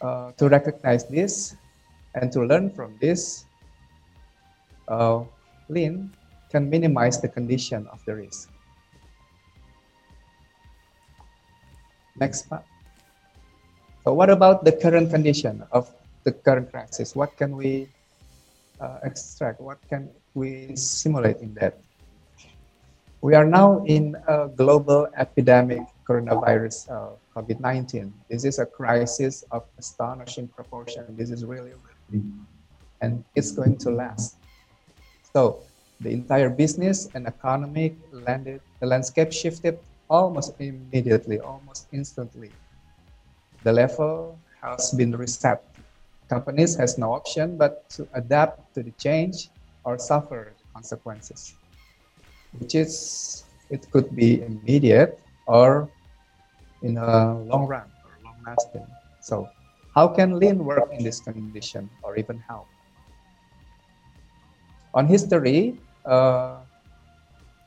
[0.00, 1.56] uh, to recognize this
[2.14, 3.46] and to learn from this,
[4.88, 5.24] uh,
[5.68, 6.12] Lean
[6.50, 8.50] can minimize the condition of the risk.
[12.16, 12.64] Next part.
[14.04, 15.92] So what about the current condition of
[16.24, 17.14] the current crisis?
[17.14, 17.88] What can we
[18.80, 19.60] uh, extract?
[19.60, 21.78] What can we simulate in that?
[23.20, 28.10] We are now in a global epidemic coronavirus uh, COVID-19.
[28.32, 31.04] This is a crisis of astonishing proportion.
[31.20, 32.24] This is really, really,
[33.04, 34.40] and it's going to last.
[35.36, 35.60] So
[36.00, 42.50] the entire business and economic landed, the landscape shifted almost immediately, almost instantly.
[43.62, 45.62] The level has been reset.
[46.30, 49.50] Companies has no option but to adapt to the change
[49.84, 51.52] or suffer consequences,
[52.58, 55.88] which is it could be immediate or
[56.82, 58.86] in a long run or long lasting.
[59.20, 59.48] So,
[59.94, 62.66] how can lean work in this condition or even help?
[64.94, 66.56] On history, uh,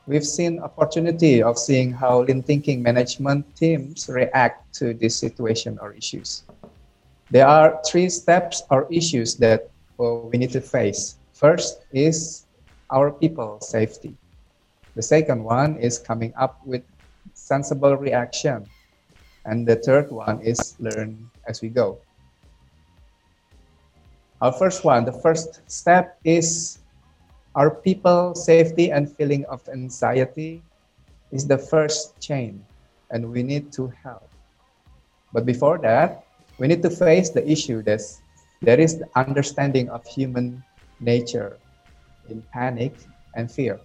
[0.07, 5.93] we've seen opportunity of seeing how lean thinking management teams react to this situation or
[5.93, 6.43] issues.
[7.29, 11.15] There are three steps or issues that well, we need to face.
[11.33, 12.45] First is
[12.89, 14.17] our people safety.
[14.95, 16.83] The second one is coming up with
[17.33, 18.65] sensible reaction.
[19.45, 21.97] And the third one is learn as we go.
[24.41, 26.79] Our first one, the first step is
[27.55, 30.63] our people safety and feeling of anxiety
[31.31, 32.63] is the first chain
[33.11, 34.29] and we need to help
[35.33, 36.23] but before that
[36.59, 37.99] we need to face the issue that
[38.61, 40.63] there is the understanding of human
[40.99, 41.57] nature
[42.29, 42.95] in panic
[43.35, 43.79] and fear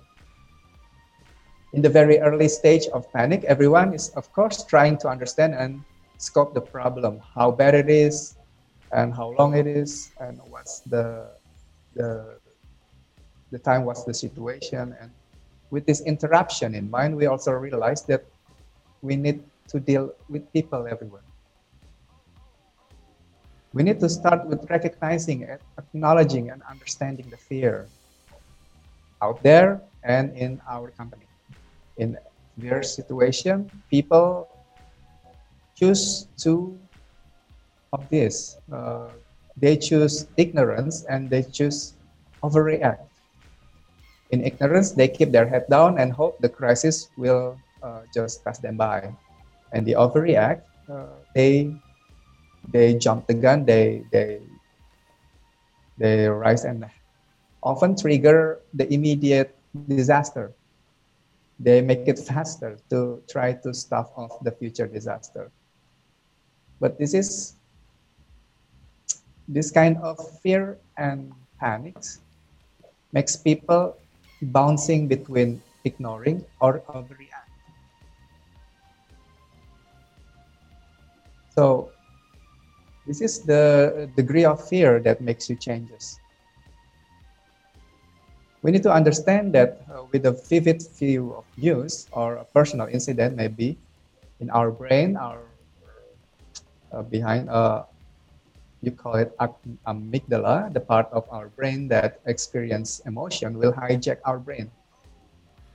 [1.73, 5.83] in the very early stage of panic everyone is of course trying to understand and
[6.19, 8.37] scope the problem how bad it is
[8.93, 11.29] and how long it is and what's the
[11.95, 12.39] the
[13.51, 14.95] the time what's the situation.
[15.01, 15.11] And
[15.71, 18.25] with this interruption in mind we also realized that
[19.03, 21.23] we need to deal with people everywhere.
[23.73, 27.87] We need to start with recognizing and acknowledging and understanding the fear
[29.21, 31.26] out there and in our company
[31.97, 32.17] in
[32.57, 34.49] their situation, people
[35.77, 36.79] choose to
[37.93, 38.57] of this.
[38.73, 39.09] Uh,
[39.57, 41.95] they choose ignorance and they choose
[42.43, 43.09] overreact.
[44.31, 48.59] In ignorance, they keep their head down and hope the crisis will uh, just pass
[48.59, 49.15] them by.
[49.73, 50.63] And they overreact.
[50.91, 51.73] Uh, they
[52.69, 53.65] they jump the gun.
[53.65, 54.41] They they
[55.99, 56.85] they rise and
[57.63, 59.57] often trigger the immediate
[59.89, 60.56] disaster.
[61.59, 65.51] They make it faster to try to stop off the future disaster.
[66.81, 67.57] But this is
[69.49, 71.97] this kind of fear and panic
[73.13, 73.97] makes people
[74.43, 77.49] bouncing between ignoring or overreact.
[81.55, 81.91] So
[83.07, 86.19] this is the degree of fear that makes you changes.
[88.67, 92.91] We need to understand that uh, with a vivid view of news or a personal
[92.91, 93.79] incident, maybe
[94.43, 95.39] in our brain, our
[96.91, 97.85] uh, behind uh,
[98.83, 99.31] you call it
[99.87, 104.69] amygdala, the part of our brain that experience emotion, will hijack our brain.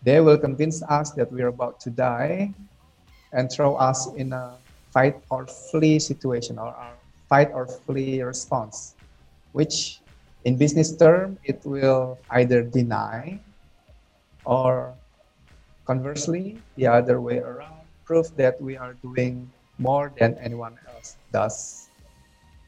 [0.04, 2.54] They will convince us that we're about to die
[3.32, 4.60] and throw us in a
[4.92, 7.00] fight or flee situation or our
[7.30, 8.96] fight or flee response,
[9.54, 10.02] which
[10.46, 13.40] in business term, it will either deny
[14.46, 14.94] or
[15.86, 21.90] conversely, the other way around, prove that we are doing more than anyone else does.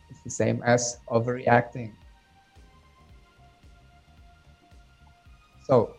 [0.10, 1.92] It's the same as overreacting.
[5.66, 5.96] So,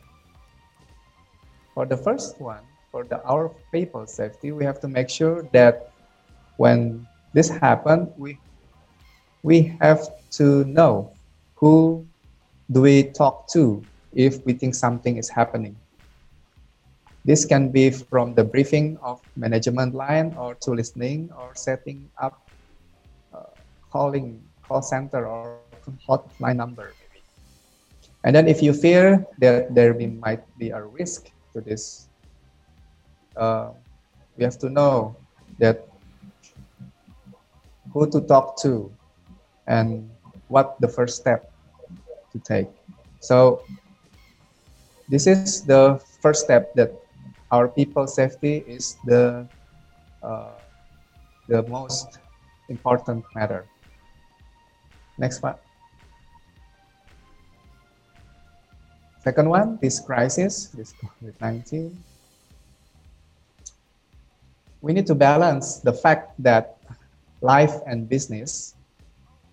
[1.75, 5.91] for the first one, for the our people safety, we have to make sure that
[6.59, 8.39] when this happens, we
[9.43, 10.07] we have
[10.39, 11.14] to know
[11.65, 12.05] who
[12.69, 13.81] do we talk to
[14.13, 15.73] if we think something is happening.
[17.25, 22.37] This can be from the briefing of management line or to listening or setting up
[23.33, 23.49] uh,
[23.89, 25.57] calling call center or
[26.05, 26.93] hotline number.
[28.29, 32.13] And then if you fear that there be, might be a risk to this,
[33.41, 33.73] uh,
[34.37, 35.17] we have to know
[35.61, 35.89] that
[37.91, 38.93] who to talk to
[39.67, 40.11] and
[40.49, 41.54] what the first step
[42.35, 42.69] to take.
[43.21, 43.63] So
[45.09, 46.93] this is the first step that
[47.51, 49.47] our people safety is the
[50.23, 50.59] uh,
[51.49, 52.19] the most
[52.69, 53.65] important matter.
[55.17, 55.55] Next one.
[59.23, 61.95] Second one, this crisis, this COVID-19.
[64.83, 66.77] We need to balance the fact that
[67.41, 68.75] life and business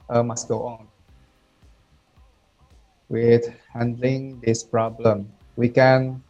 [0.10, 0.91] uh, must go on
[3.12, 5.28] with handling this problem.
[5.60, 6.24] We can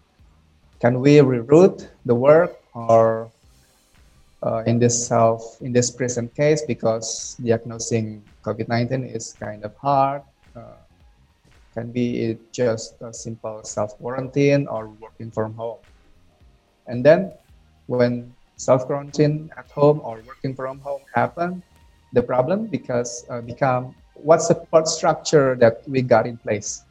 [0.82, 3.30] can we reroute the work or
[4.41, 10.26] uh, in this self in this present case because diagnosing COVID-19 is kind of hard.
[10.58, 10.82] Uh,
[11.78, 15.80] can be it just a simple self quarantine or working from home.
[16.88, 17.32] And then
[17.86, 21.62] when self quarantine at home or working from home happen,
[22.12, 26.84] the problem because uh, become what support structure that we got in place?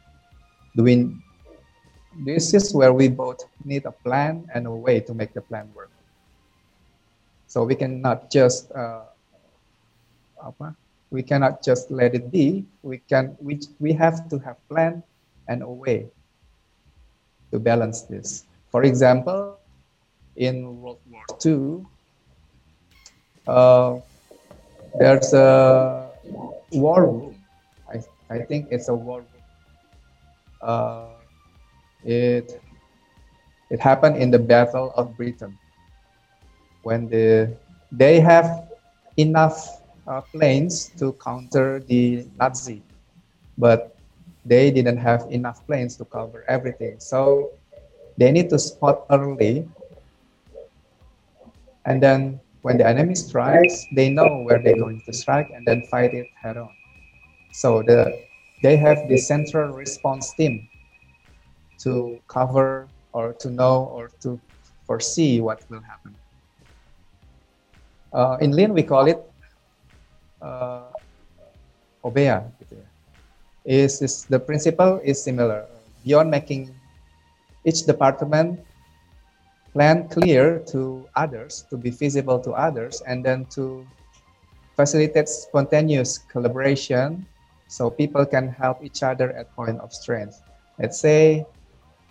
[0.75, 1.21] Doing
[2.25, 5.71] this is where we both need a plan and a way to make the plan
[5.73, 5.91] work.
[7.47, 9.03] So we cannot just uh,
[11.11, 12.65] we cannot just let it be.
[12.83, 15.03] We can we we have to have plan
[15.47, 16.07] and a way
[17.51, 18.45] to balance this.
[18.71, 19.59] For example,
[20.35, 21.83] in World War II,
[23.47, 23.99] uh,
[24.95, 26.10] there's a
[26.71, 27.35] war room.
[27.91, 29.43] I, I think it's a war room.
[30.61, 31.07] Uh,
[32.03, 32.61] it
[33.69, 35.57] it happened in the Battle of Britain
[36.83, 37.55] when the
[37.91, 38.67] they have
[39.17, 42.83] enough uh, planes to counter the Nazi,
[43.57, 43.95] but
[44.45, 46.99] they didn't have enough planes to cover everything.
[46.99, 47.51] So
[48.17, 49.67] they need to spot early,
[51.85, 55.81] and then when the enemy strikes, they know where they're going to strike and then
[55.83, 56.69] fight it head on.
[57.51, 58.25] So the
[58.61, 60.67] they have the central response team
[61.81, 64.39] to cover or to know or to
[64.85, 66.15] foresee what will happen.
[68.13, 69.17] Uh, in Lean, we call it
[70.41, 70.91] uh,
[72.03, 72.51] Obeya.
[73.65, 75.65] Is, is the principle is similar.
[76.03, 76.75] Beyond making
[77.65, 78.59] each department
[79.73, 83.85] plan clear to others, to be visible to others, and then to
[84.75, 87.25] facilitate spontaneous collaboration
[87.67, 90.41] so people can help each other at point of strength.
[90.79, 91.45] Let's say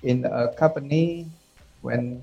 [0.02, 1.28] in a company,
[1.82, 2.22] when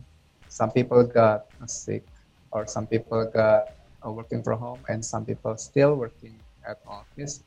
[0.50, 2.04] some people got sick,
[2.52, 6.34] or some people got uh, working from home, and some people still working
[6.68, 7.44] at office.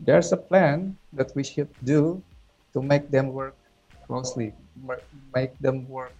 [0.00, 2.22] There's a plan that we should do
[2.72, 3.56] to make them work
[4.06, 4.52] closely,
[5.34, 6.12] make them work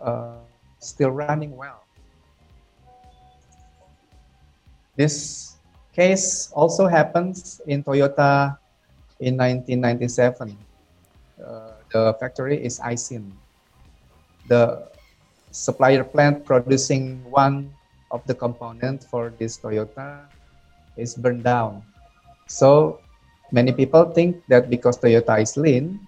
[0.00, 0.42] uh,
[0.78, 1.82] still running well.
[4.96, 5.56] This
[5.94, 8.58] case also happens in Toyota
[9.20, 10.56] in 1997.
[11.40, 13.32] Uh, the factory is Aisin.
[14.48, 14.88] The
[15.50, 17.72] supplier plant producing one
[18.10, 20.28] of the component for this Toyota
[20.96, 21.82] is burned down.
[22.46, 23.00] So
[23.50, 26.00] many people think that because Toyota is lean,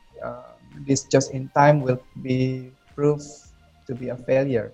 [0.83, 3.27] this just in time will be proved
[3.87, 4.73] to be a failure.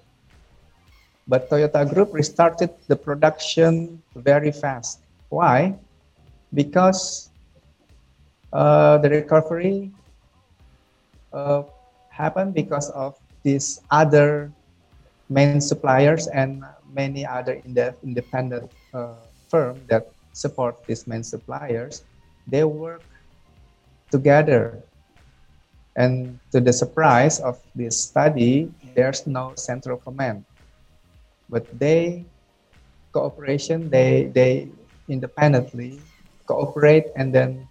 [1.28, 5.00] But Toyota Group restarted the production very fast.
[5.28, 5.78] Why?
[6.52, 7.30] Because
[8.52, 9.92] uh, the recovery
[11.32, 11.62] uh,
[12.08, 14.50] happened because of these other
[15.30, 17.62] main suppliers and many other
[18.02, 19.14] independent uh,
[19.48, 22.02] firms that support these main suppliers.
[22.46, 23.02] They work
[24.10, 24.82] together.
[26.00, 30.48] And to the surprise of this study, there's no central command.
[31.52, 32.24] But they
[33.12, 34.70] cooperation they they
[35.10, 36.00] independently
[36.46, 37.68] cooperate and then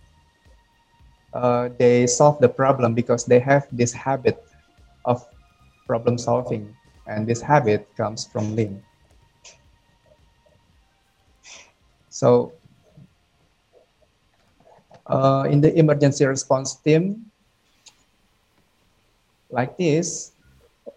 [1.33, 4.37] uh, they solve the problem because they have this habit
[5.05, 5.25] of
[5.87, 6.69] problem solving.
[7.09, 8.83] And this habit comes from lean
[12.19, 12.51] so
[15.07, 17.31] uh, in the emergency response team
[19.49, 20.33] like this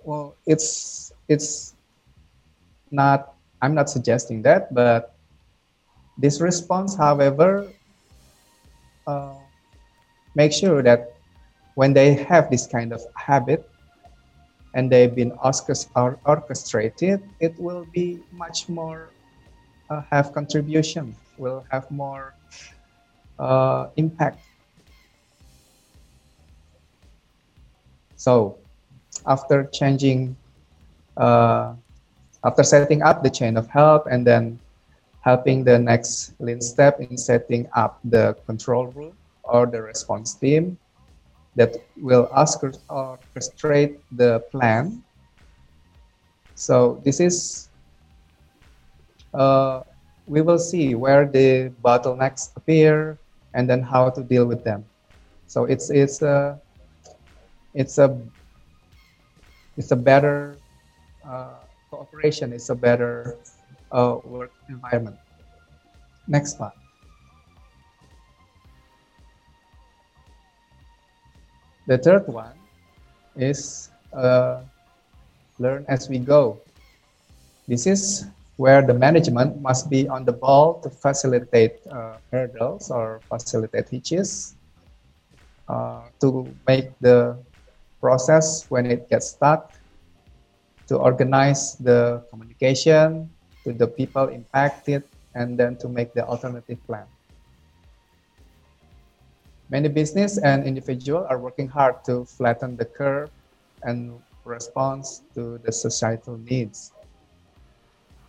[0.05, 1.75] well it's it's
[2.91, 5.15] not i'm not suggesting that but
[6.19, 7.73] this response however
[9.07, 9.35] uh,
[10.35, 11.13] make sure that
[11.75, 13.69] when they have this kind of habit
[14.75, 19.11] and they've been orchestrated it will be much more
[19.91, 22.35] uh, have contribution will have more
[23.39, 24.39] uh, impact
[28.23, 28.55] so
[29.27, 30.37] after changing
[31.17, 31.75] uh,
[32.45, 34.59] after setting up the chain of help and then
[35.23, 39.13] helping the next lean step in setting up the control room
[39.43, 40.79] or the response team
[41.57, 45.03] that will orchestrate the plan.
[46.55, 47.69] So this is,
[49.35, 49.83] uh,
[50.27, 53.19] we will see where the bottlenecks appear
[53.55, 54.85] and then how to deal with them.
[55.47, 56.59] So it's it's a
[57.75, 58.19] it's a
[59.77, 60.59] it's a better
[61.25, 63.39] uh, cooperation It's a better
[63.91, 65.17] uh, work environment.
[66.29, 66.73] Next one.
[71.87, 72.55] The third one
[73.37, 74.63] is uh,
[75.59, 76.61] learn as we go.
[77.67, 83.21] This is where the management must be on the ball to facilitate uh, hurdles or
[83.29, 84.55] facilitate hitches
[85.69, 87.37] uh, to make the
[88.03, 89.79] process when it gets stuck
[90.91, 93.31] to organize the communication
[93.63, 95.07] to the people impacted
[95.39, 97.07] and then to make the alternative plan.
[99.71, 103.31] Many business and individual are working hard to flatten the curve
[103.87, 106.93] and respond to the societal needs.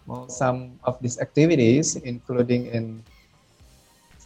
[0.05, 3.03] Well, some of these activities, including in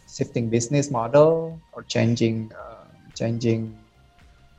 [0.06, 3.74] shifting business model or changing uh, changing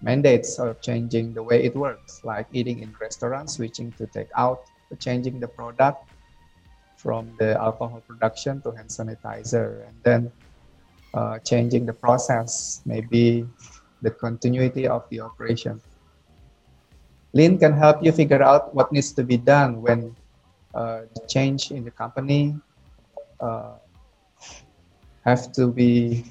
[0.01, 4.63] mandates or changing the way it works, like eating in restaurants, switching to take out,
[4.99, 6.09] changing the product
[6.97, 10.31] from the alcohol production to hand sanitizer, and then
[11.13, 13.45] uh, changing the process, maybe
[14.01, 15.81] the continuity of the operation.
[17.33, 20.15] Lean can help you figure out what needs to be done when
[20.73, 22.55] uh, the change in the company
[23.39, 23.75] uh,
[25.25, 26.25] have to be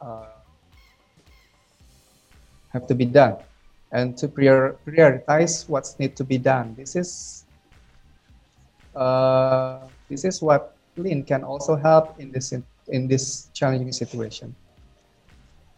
[0.00, 0.33] uh,
[2.74, 3.38] have to be done
[3.94, 6.74] and to prior, prioritize what's need to be done.
[6.74, 7.44] This is
[8.94, 14.54] uh, this is what Lean can also help in this in, in this challenging situation.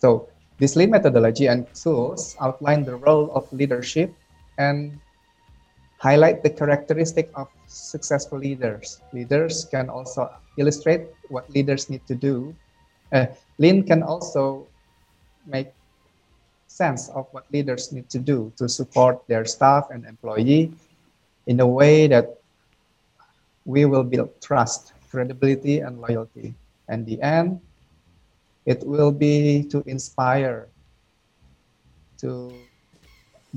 [0.00, 0.28] So
[0.58, 4.12] this Lean methodology and tools outline the role of leadership
[4.56, 4.98] and
[6.00, 9.00] highlight the characteristic of successful leaders.
[9.12, 12.56] Leaders can also illustrate what leaders need to do.
[13.12, 13.26] Uh,
[13.58, 14.66] Lean can also
[15.46, 15.75] make
[16.76, 20.70] sense of what leaders need to do to support their staff and employee
[21.46, 22.36] in a way that
[23.64, 26.54] we will build trust, credibility, and loyalty.
[26.88, 27.60] And the end,
[28.66, 30.68] it will be to inspire
[32.18, 32.52] to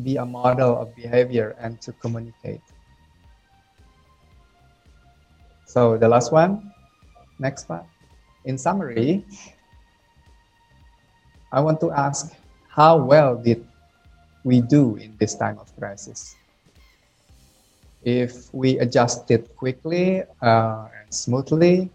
[0.02, 2.64] be a model of behavior and to communicate.
[5.66, 6.72] So the last one,
[7.38, 7.84] next one.
[8.46, 9.26] In summary,
[11.52, 12.32] I want to ask
[12.70, 13.66] how well did
[14.44, 16.36] we do in this time of crisis?
[18.04, 21.90] If we adjusted quickly uh, and smoothly,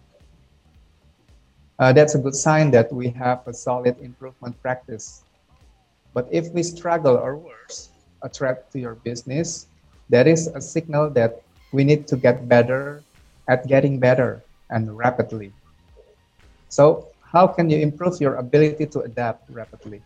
[1.79, 5.23] uh, that's a good sign that we have a solid improvement practice.
[6.13, 7.91] But if we struggle or worse,
[8.23, 9.67] a threat to your business,
[10.11, 13.03] that is a signal that we need to get better
[13.49, 15.53] at getting better and rapidly.
[16.69, 20.03] So, how can you improve your ability to adapt rapidly?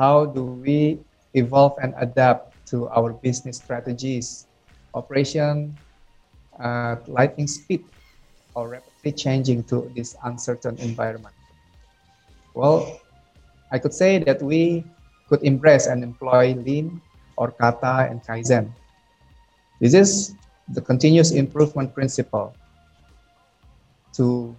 [0.00, 0.96] How do we
[1.36, 4.48] evolve and adapt to our business strategies,
[4.96, 5.76] operation
[6.56, 7.84] at lightning speed,
[8.56, 11.36] or rapidly changing to this uncertain environment?
[12.56, 12.96] Well,
[13.70, 14.88] I could say that we
[15.28, 17.04] could embrace and employ Lean
[17.36, 18.72] or Kata and Kaizen.
[19.84, 20.32] This is
[20.72, 22.56] the continuous improvement principle
[24.16, 24.56] to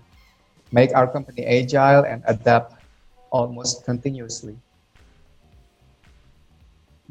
[0.72, 2.78] make our company agile and adapt
[3.34, 4.54] almost continuously.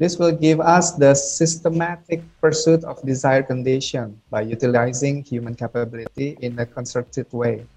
[0.01, 6.57] This will give us the systematic pursuit of desired condition by utilizing human capability in
[6.57, 7.69] a constructive way.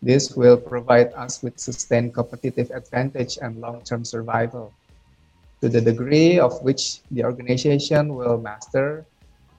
[0.00, 4.72] This will provide us with sustained competitive advantage and long-term survival
[5.60, 9.04] to the degree of which the organization will master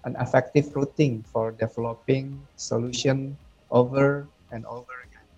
[0.10, 3.38] an effective routine for developing solution
[3.70, 5.30] over and over again.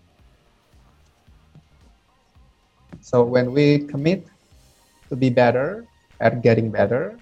[3.04, 4.32] So when we commit
[5.14, 5.86] to be better
[6.26, 7.14] at getting better,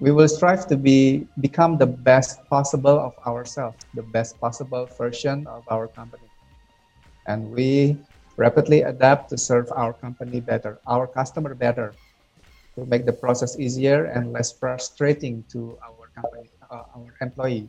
[0.00, 5.44] we will strive to be become the best possible of ourselves, the best possible version
[5.44, 6.24] of our company.
[7.28, 8.00] And we
[8.40, 11.92] rapidly adapt to serve our company better, our customer better,
[12.80, 17.68] to make the process easier and less frustrating to our company, uh, our employee.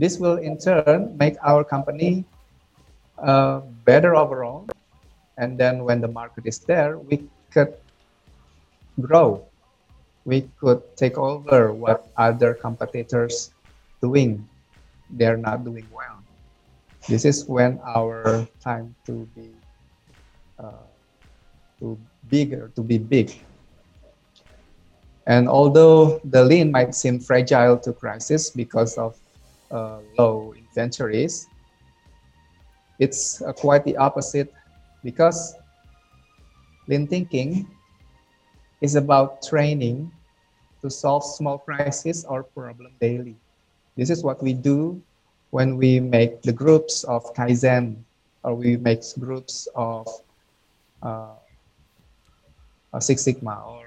[0.00, 2.24] This will in turn make our company
[3.20, 4.64] uh, better overall.
[5.36, 7.76] And then when the market is there, we could
[9.00, 9.46] grow.
[10.24, 13.50] We could take over what other competitors
[14.02, 14.46] doing.
[15.10, 16.22] They're not doing well.
[17.08, 19.50] This is when our time to be
[20.58, 20.84] uh,
[21.80, 23.32] to bigger to be big
[25.28, 29.14] and although the lean might seem fragile to crisis because of
[29.70, 31.46] uh, low inventories,
[32.98, 34.50] it's uh, quite the opposite
[35.04, 35.54] because
[36.88, 37.68] lean thinking
[38.80, 40.10] is about training
[40.82, 43.36] to solve small crises or problem daily.
[43.96, 45.02] This is what we do
[45.50, 47.96] when we make the groups of Kaizen
[48.44, 50.06] or we make groups of
[51.02, 51.34] uh,
[53.00, 53.86] Six Sigma or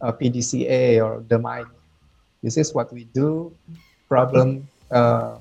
[0.00, 1.66] uh, PDCA or DMAIC.
[2.42, 3.52] This is what we do.
[4.08, 5.38] Problem uh,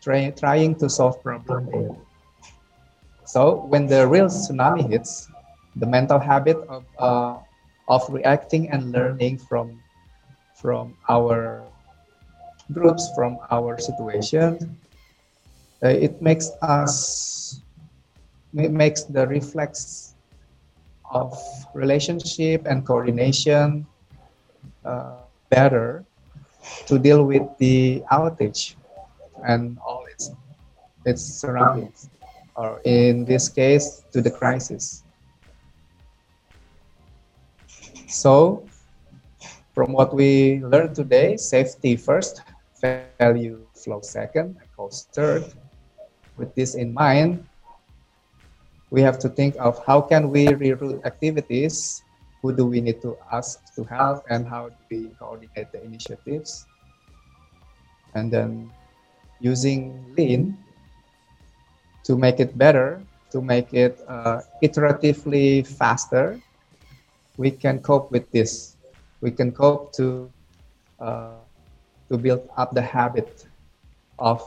[0.00, 1.66] try, trying to solve problem.
[1.70, 1.98] daily.
[3.24, 5.28] So when the real tsunami hits,
[5.76, 7.36] the mental habit of uh,
[7.88, 9.80] of reacting and learning from
[10.54, 11.62] from our
[12.72, 14.56] groups, from our situation,
[15.82, 17.60] uh, it makes us
[18.54, 20.14] it makes the reflex
[21.10, 21.34] of
[21.74, 23.86] relationship and coordination
[24.84, 26.04] uh, better
[26.86, 28.76] to deal with the outage
[29.46, 30.32] and all its
[31.04, 32.08] its surroundings,
[32.56, 35.03] or in this case, to the crisis.
[38.14, 38.62] So,
[39.74, 42.42] from what we learned today, safety first,
[42.80, 43.34] value
[43.74, 45.42] flow second, cost third.
[46.38, 47.42] With this in mind,
[48.90, 52.02] we have to think of how can we reroute activities
[52.40, 56.66] who do we need to ask to help and how do we coordinate the initiatives
[58.14, 58.70] and then
[59.40, 60.56] using lean
[62.04, 63.02] to make it better
[63.32, 66.38] to make it uh, iteratively faster
[67.36, 68.76] we can cope with this
[69.24, 70.30] we can cope to
[71.00, 71.40] uh,
[72.12, 73.48] to build up the habit
[74.18, 74.44] of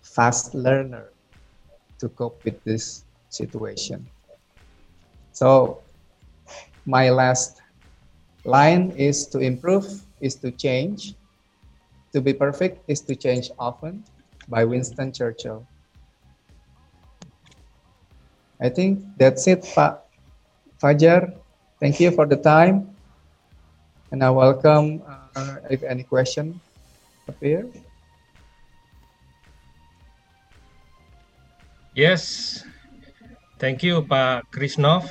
[0.00, 1.10] fast learner
[1.98, 4.06] to cope with this situation.
[5.32, 5.82] So
[6.86, 7.60] my last
[8.44, 9.84] line is to improve
[10.20, 11.14] is to change.
[12.14, 14.04] To be perfect is to change often
[14.48, 15.66] by Winston Churchill.
[18.62, 20.00] I think that's it, Pak
[20.80, 21.34] Fajar.
[21.80, 22.96] Thank you for the time.
[24.10, 25.02] And I welcome
[25.36, 26.60] uh, if any question
[27.28, 27.68] appear.
[31.92, 32.64] Yes,
[33.58, 35.04] thank you, Pa Krisnov.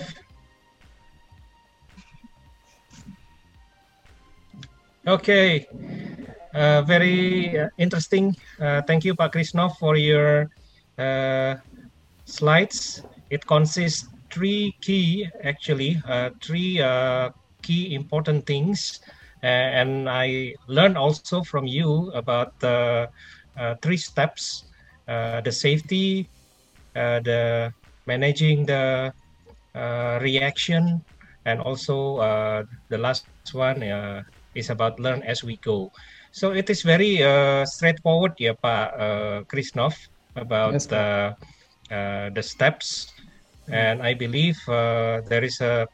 [5.05, 5.65] Okay,
[6.53, 8.33] uh, very uh, interesting.
[8.57, 10.49] Uh, thank you, Pa Krisnov, for your
[10.97, 11.57] uh,
[12.25, 13.05] slides.
[13.29, 17.29] It consists three key, actually, uh, three uh,
[17.63, 18.99] key important things.
[19.45, 23.07] and I learned also from you about the
[23.81, 24.65] three steps:
[25.07, 26.27] the safety,
[26.93, 27.71] the
[28.07, 29.11] managing the
[30.21, 31.01] reaction,
[31.45, 32.19] and also
[32.89, 33.83] the last one
[34.55, 35.91] is about learn as we go.
[36.31, 39.93] So it is very uh, straightforward, ya Pak uh, Krisnov,
[40.35, 41.31] about yes, uh,
[41.91, 43.14] uh, the steps,
[43.69, 45.87] and I believe uh, there is a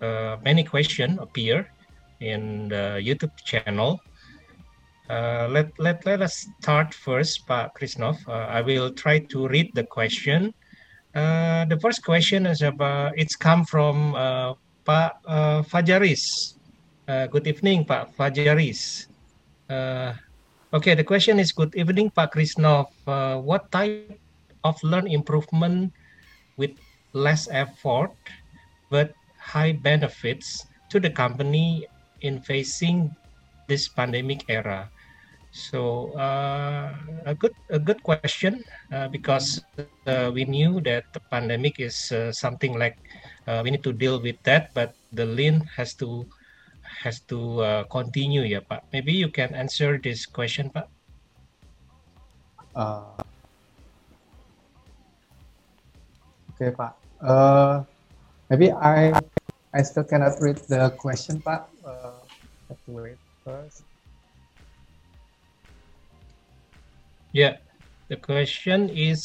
[0.00, 1.70] uh, many question appear
[2.20, 4.00] in the YouTube channel.
[5.10, 8.16] Uh, let let let us start first, Pak Krisnov.
[8.26, 10.54] Uh, I will try to read the question.
[11.14, 14.12] The first question is about it's come from
[14.84, 16.54] Pak uh, Fajaris.
[17.08, 19.08] Uh, good evening, Pak Fajaris.
[19.68, 20.12] Uh,
[20.76, 22.92] okay, the question is good evening, Pak Krisnov.
[23.08, 24.20] Uh, what type
[24.60, 25.92] of lean improvement
[26.60, 26.76] with
[27.14, 28.12] less effort
[28.90, 31.86] but high benefits to the company
[32.20, 33.14] in facing
[33.66, 34.90] this pandemic era?
[35.54, 36.90] So uh,
[37.30, 39.62] a good a good question uh, because
[40.02, 42.98] uh, we knew that the pandemic is uh, something like
[43.46, 46.26] uh, we need to deal with that, but the lean has to
[46.82, 48.82] has to uh, continue ya Pak.
[48.90, 50.90] Maybe you can answer this question Pak.
[52.74, 53.14] Uh,
[56.50, 57.03] okay Pak.
[57.24, 57.80] Uh,
[58.52, 59.16] maybe I
[59.72, 61.64] I still cannot read the question Pak.
[61.80, 62.20] Uh,
[62.68, 63.82] have to wait first.
[67.32, 67.56] Yeah,
[68.12, 69.24] the question is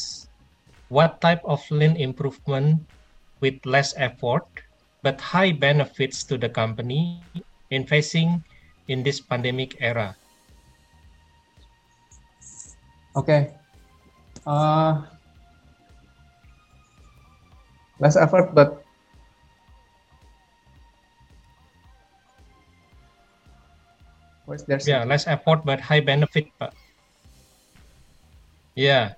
[0.88, 2.88] what type of lean improvement
[3.38, 4.48] with less effort
[5.04, 7.22] but high benefits to the company
[7.70, 8.42] in facing
[8.88, 10.16] in this pandemic era?
[13.14, 13.52] Okay.
[14.46, 15.04] Uh,
[18.00, 18.82] less effort, but
[24.46, 24.80] what's there?
[24.84, 26.48] Yeah, less effort but high benefit.
[26.58, 26.74] But
[28.74, 29.14] yeah,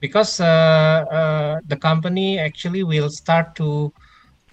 [0.00, 3.92] because uh, uh, the company actually will start to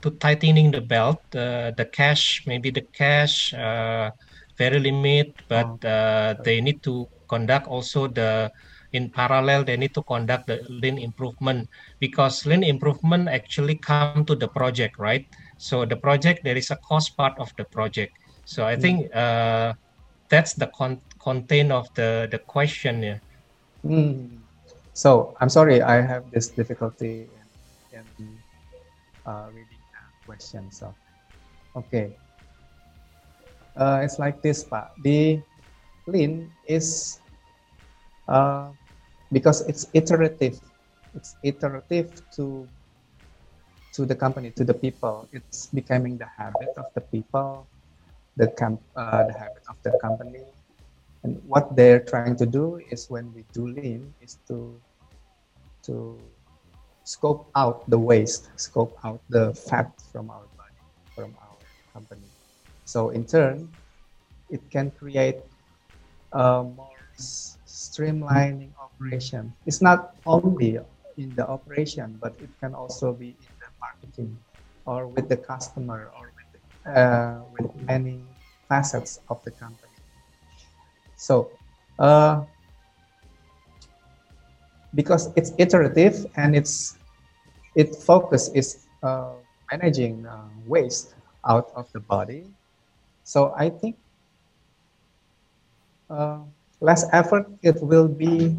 [0.03, 1.24] to tightening the belt.
[1.34, 4.11] Uh, the cash, maybe the cash, uh,
[4.57, 5.88] very limit, but oh.
[5.88, 8.51] uh, they need to conduct also the
[8.94, 11.70] in parallel they need to conduct the lean improvement
[12.00, 15.28] because lean improvement actually come to the project right
[15.58, 18.82] so the project there is a cost part of the project so i mm.
[18.82, 19.74] think uh,
[20.30, 23.20] that's the con- content of the the question yeah.
[23.86, 24.28] mm.
[24.94, 27.30] so i'm sorry i have this difficulty
[27.94, 28.38] in, in
[29.26, 29.82] uh, reading
[30.32, 30.72] question.
[30.72, 30.96] So,
[31.76, 32.16] okay.
[33.76, 34.96] Uh, it's like this, Pak.
[35.04, 35.44] The
[36.08, 37.20] lean is
[38.32, 38.72] uh,
[39.32, 40.60] because it's iterative.
[41.16, 42.68] It's iterative to
[43.94, 45.28] to the company, to the people.
[45.32, 47.68] It's becoming the habit of the people,
[48.38, 50.44] the camp, uh, the habit of the company.
[51.24, 54.80] And what they're trying to do is when we do lean is to
[55.84, 56.18] to
[57.04, 60.82] scope out the waste, scope out the fat from our body,
[61.16, 61.58] from our
[61.94, 62.30] company.
[62.86, 63.68] So in turn,
[64.50, 65.40] it can create
[66.32, 68.72] a more streamlining
[69.02, 69.54] operation.
[69.66, 70.78] It's not only
[71.18, 74.38] in the operation, but it can also be in the marketing
[74.86, 78.22] or with the customer or with, uh, with many
[78.70, 79.91] facets of the company.
[81.16, 81.58] So
[81.99, 82.43] uh,
[84.93, 86.97] because it's iterative and it's
[87.76, 89.34] its focus is uh,
[89.72, 91.16] managing uh, waste
[91.47, 92.43] out of the body.
[93.24, 93.95] So I think
[96.10, 96.39] uh,
[96.82, 98.58] less effort it will be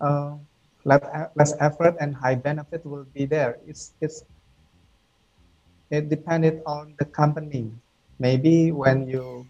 [0.00, 0.36] uh,
[0.84, 3.58] less effort and high benefit will be there.
[3.66, 4.24] It's it's
[5.90, 7.70] it depended on the company.
[8.18, 9.46] Maybe when you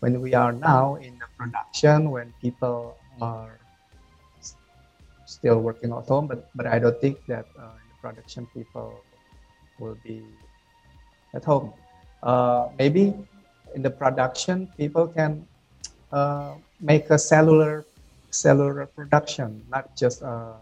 [0.00, 3.58] when we are now in the production when people are
[5.24, 9.00] still working at home, but but I don't think that uh, production people
[9.80, 10.22] will be
[11.34, 11.72] at home.
[12.22, 13.14] Uh, maybe
[13.74, 15.46] in the production, people can
[16.12, 17.84] uh, make a cellular
[18.36, 20.54] cellular production, not just a,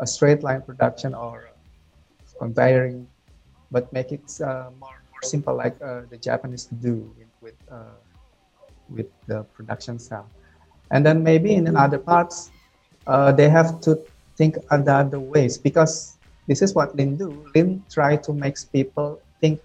[0.00, 1.50] a straight line production or
[2.38, 3.06] conveying,
[3.70, 7.10] but make it uh, more more simple, like uh, the Japanese do
[7.40, 7.98] with uh,
[8.88, 10.26] with the production cell.
[10.90, 12.50] And then maybe in other parts,
[13.06, 13.98] uh, they have to
[14.36, 16.16] think other ways because
[16.46, 17.44] this is what Lean do.
[17.54, 19.60] Lean try to make people think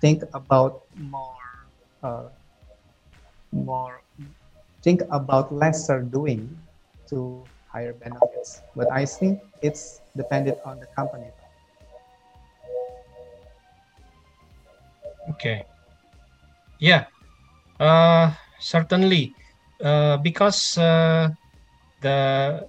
[0.00, 1.42] think about more
[2.02, 2.28] uh,
[3.52, 4.02] more
[4.82, 6.50] think about lesser doing
[7.08, 8.60] to higher benefits.
[8.76, 11.30] But I think it's dependent on the company.
[15.30, 15.64] Okay.
[16.78, 17.06] Yeah.
[17.78, 19.34] Uh, certainly.
[19.82, 21.30] Uh, because uh,
[22.02, 22.68] the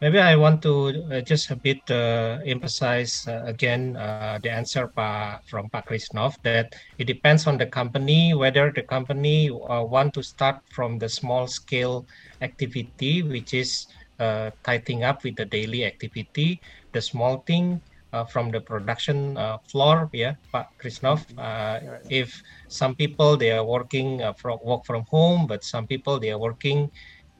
[0.00, 4.88] maybe I want to uh, just a bit uh, emphasize uh, again uh, the answer
[4.88, 10.12] pa, from Pak Krisnov that it depends on the company whether the company uh, want
[10.14, 12.06] to start from the small scale
[12.42, 13.86] activity which is
[14.18, 16.60] uh, tightening up with the daily activity
[16.92, 17.80] the small thing
[18.12, 21.24] uh, from the production uh, floor yeah Pak Krisnov.
[21.38, 21.80] Uh,
[22.10, 22.36] if
[22.68, 26.38] some people they are working uh, from work from home but some people they are
[26.38, 26.90] working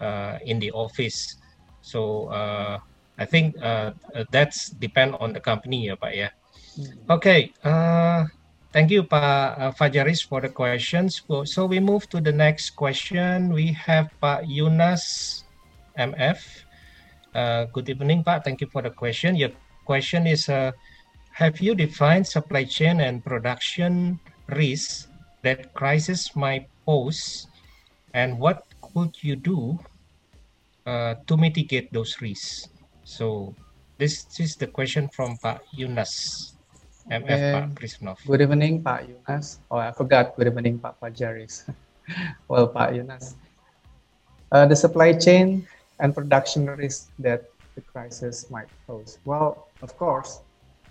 [0.00, 1.36] uh, in the office
[1.86, 2.82] so uh,
[3.14, 6.28] I think uh, uh, that's depend on the company ya Pak ya.
[7.06, 8.26] Okay uh,
[8.74, 11.22] thank you Pak uh, Fajaris for the questions.
[11.22, 13.54] So, so we move to the next question.
[13.54, 15.46] We have Pak Yunas
[15.94, 16.66] MF
[17.36, 18.42] uh, good evening Pak.
[18.42, 19.36] Thank you for the question.
[19.38, 19.54] Your
[19.86, 20.72] question is uh,
[21.36, 24.18] have you defined supply chain and production
[24.48, 25.06] risks
[25.44, 27.46] that crisis might pose?
[28.16, 29.78] And what could you do
[30.86, 32.68] uh, to mitigate those risks
[33.04, 33.54] so
[33.98, 36.56] this is the question from Pak Yunas
[37.10, 37.22] MF
[37.54, 39.62] Pak And Krisnov Good evening, Pak Yunas.
[39.70, 40.34] Oh, I forgot.
[40.34, 41.62] Good evening, Pak Fajaris.
[42.48, 43.38] well, Pak Yunas,
[44.50, 45.66] uh, the supply chain
[46.00, 49.18] and production risk that the crisis might pose.
[49.24, 50.40] Well, of course,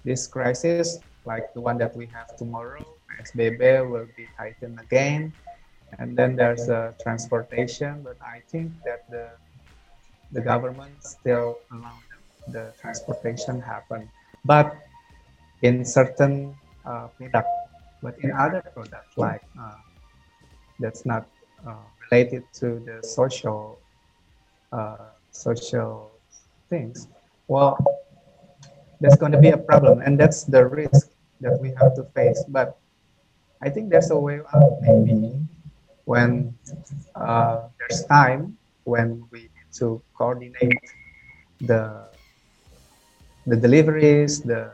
[0.05, 2.85] this crisis, like the one that we have tomorrow,
[3.19, 5.33] SBB will be tightened again,
[5.99, 8.03] and then there's uh, transportation.
[8.03, 9.35] But I think that the
[10.31, 11.97] the government still allow
[12.47, 14.09] the transportation happen,
[14.43, 14.75] but
[15.61, 16.53] in certain
[16.85, 17.49] uh, product,
[18.01, 19.77] but in other products like uh,
[20.79, 21.25] that's not
[21.65, 21.73] uh,
[22.11, 23.79] related to the social
[24.71, 26.11] uh, social
[26.69, 27.07] things,
[27.47, 27.77] well,
[29.01, 31.09] that's going to be a problem, and that's the risk
[31.41, 32.43] that we have to face.
[32.47, 32.77] But
[33.61, 35.33] I think there's a way out, maybe
[36.05, 36.53] when
[37.15, 39.49] uh, there's time when we
[39.79, 40.85] to coordinate
[41.61, 42.07] the
[43.45, 44.71] the deliveries, the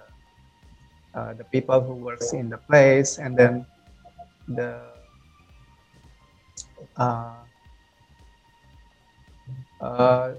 [1.13, 3.65] uh, the people who works in the place, and then
[4.47, 4.79] the
[6.97, 7.43] uh,
[9.81, 10.33] uh,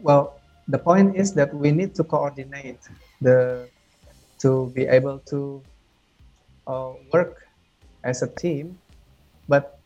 [0.00, 2.80] well, the point is that we need to coordinate
[3.20, 3.68] the
[4.38, 5.62] to be able to
[6.66, 7.46] uh, work
[8.02, 8.78] as a team,
[9.48, 9.78] but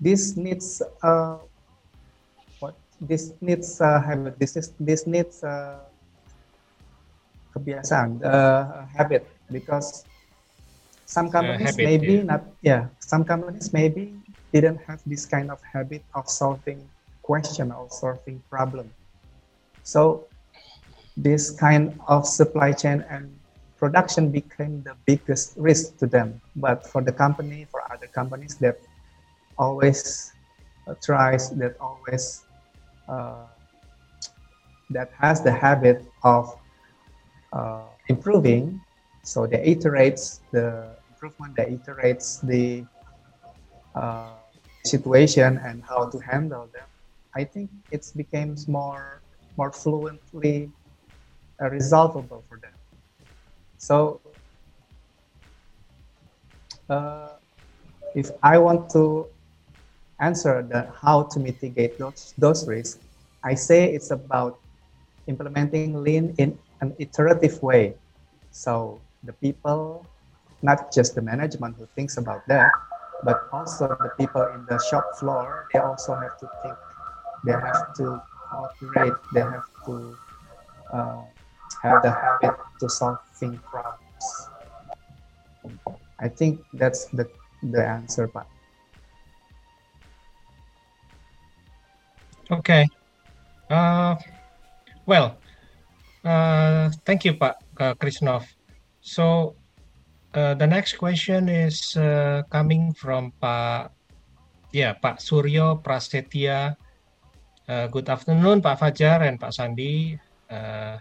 [0.00, 1.36] this needs uh,
[3.00, 4.38] this needs uh, habit.
[4.38, 5.78] This is this needs uh,
[7.54, 10.04] kebiasaan, uh, habit, because
[11.06, 12.30] some companies habit, maybe yeah.
[12.30, 12.42] not.
[12.62, 14.14] Yeah, some companies maybe
[14.52, 16.82] didn't have this kind of habit of solving
[17.22, 18.90] question or solving problem.
[19.84, 20.26] So
[21.16, 23.28] this kind of supply chain and
[23.78, 26.40] production became the biggest risk to them.
[26.56, 28.80] But for the company, for other companies that
[29.56, 30.32] always
[30.86, 32.47] uh, tries, that always
[33.08, 33.46] uh,
[34.90, 36.54] that has the habit of
[37.52, 38.80] uh, improving,
[39.24, 42.84] so they iterates the improvement, they iterates the
[43.94, 44.36] uh,
[44.84, 46.86] situation and how to handle them.
[47.34, 49.22] I think it becomes more
[49.56, 50.70] more fluently
[51.60, 52.72] uh, resolvable for them.
[53.76, 54.20] So,
[56.88, 57.36] uh,
[58.14, 59.28] if I want to
[60.20, 62.98] answer the how to mitigate those those risks,
[63.44, 64.58] I say it's about
[65.26, 67.94] implementing lean in an iterative way.
[68.50, 70.06] So the people,
[70.62, 72.70] not just the management who thinks about that,
[73.22, 76.76] but also the people in the shop floor, they also have to think.
[77.44, 79.14] They have to operate.
[79.32, 80.16] They have to
[80.92, 81.22] uh,
[81.82, 84.24] have the habit to solving problems.
[86.18, 87.30] I think that's the
[87.62, 88.46] the answer, Pak.
[92.48, 92.88] Okay.
[93.68, 94.16] Uh,
[95.04, 95.36] well,
[96.24, 98.48] uh, thank you, Pak uh, Krishnov.
[99.04, 99.52] So,
[100.32, 103.92] uh, the next question is uh, coming from Pak,
[104.72, 106.72] yeah, Pak Suryo Prasetya.
[107.68, 110.16] Uh, good afternoon, Pak Fajar and Pak Sandi.
[110.48, 110.96] Uh,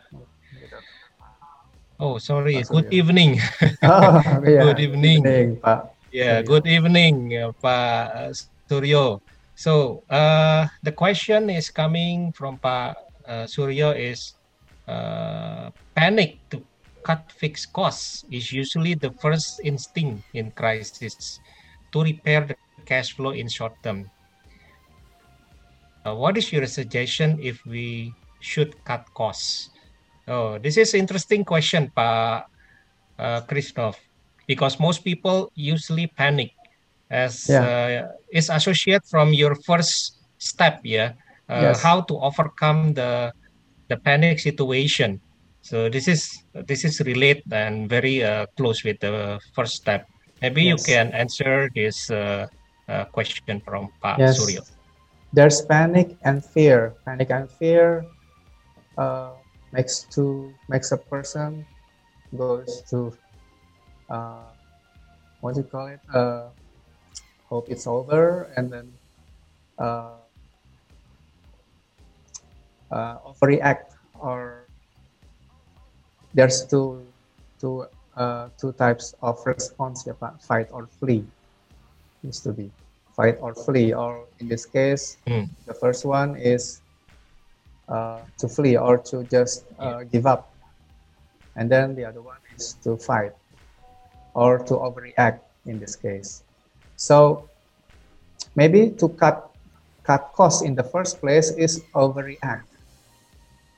[1.95, 2.59] oh, sorry.
[2.59, 3.39] Pak Good evening.
[3.87, 4.67] Oh, yeah.
[4.67, 5.19] Good evening.
[5.63, 5.95] Pak.
[6.11, 7.31] Yeah, good evening,
[7.63, 8.35] Pak
[8.67, 9.23] Suryo.
[9.57, 12.93] So uh, the question is coming from Pak
[13.25, 14.37] uh, Suryo is
[14.85, 16.61] uh, panic to
[17.01, 21.41] cut fixed costs is usually the first instinct in crisis
[21.89, 22.55] to repair the
[22.85, 24.05] cash flow in short term.
[26.07, 29.73] what is your suggestion if we should cut costs?
[30.29, 32.47] Oh, this is interesting question, Pak
[33.19, 33.99] uh, Krisnov,
[34.47, 36.56] because most people usually panic
[37.09, 37.61] as Yeah.
[37.61, 41.13] uh, is associated from your first step, yeah,
[41.49, 41.83] uh, Yes.
[41.83, 43.31] how to overcome the
[43.89, 45.21] the panic situation.
[45.61, 46.27] So this is
[46.67, 50.05] this is relate and very uh, close with the first step.
[50.41, 52.47] Maybe you can answer this uh,
[52.87, 54.37] uh, question from Pak Yes.
[54.37, 54.63] Suryo.
[55.33, 56.95] There's panic and fear.
[57.05, 58.07] Panic and fear
[58.97, 59.33] uh,
[59.71, 61.65] makes to makes a person
[62.35, 63.13] goes to
[64.09, 64.51] uh,
[65.39, 66.01] what do you call it?
[66.13, 66.49] Uh,
[67.49, 68.91] hope it's over, and then
[69.79, 70.19] uh,
[72.91, 73.95] uh, overreact.
[74.19, 74.67] Or
[76.33, 77.05] there's two
[77.59, 77.85] two
[78.15, 80.41] uh, two types of response, ya, Pak.
[80.41, 81.23] Fight or flee.
[82.23, 82.71] Used to be
[83.15, 85.49] fight or flee, or in this case, Hmm.
[85.65, 86.81] the first one is
[87.89, 90.53] uh, to flee or to just uh, give up,
[91.55, 93.33] and then the other one is to fight
[94.33, 96.43] or to overreact in this case.
[96.97, 97.49] So
[98.55, 99.37] maybe to cut
[100.03, 102.67] cut costs in the first place is overreact,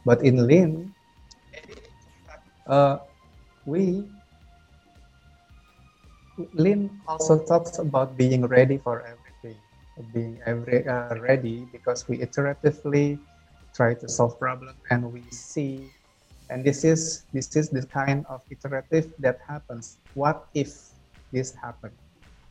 [0.06, 0.94] but in lean,
[2.68, 2.98] uh,
[3.66, 4.06] we
[6.54, 9.60] Lean also talks about being ready for everything,
[10.14, 13.20] being every uh, ready because we iteratively
[13.76, 15.92] try to solve problem and we see,
[16.50, 20.00] and this is this is the kind of iterative that happens.
[20.14, 20.72] What if
[21.32, 22.09] this happened?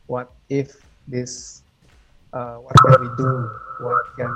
[0.09, 0.73] What if
[1.05, 1.61] this?
[2.33, 3.29] Uh, what can we do?
[3.85, 4.33] What can?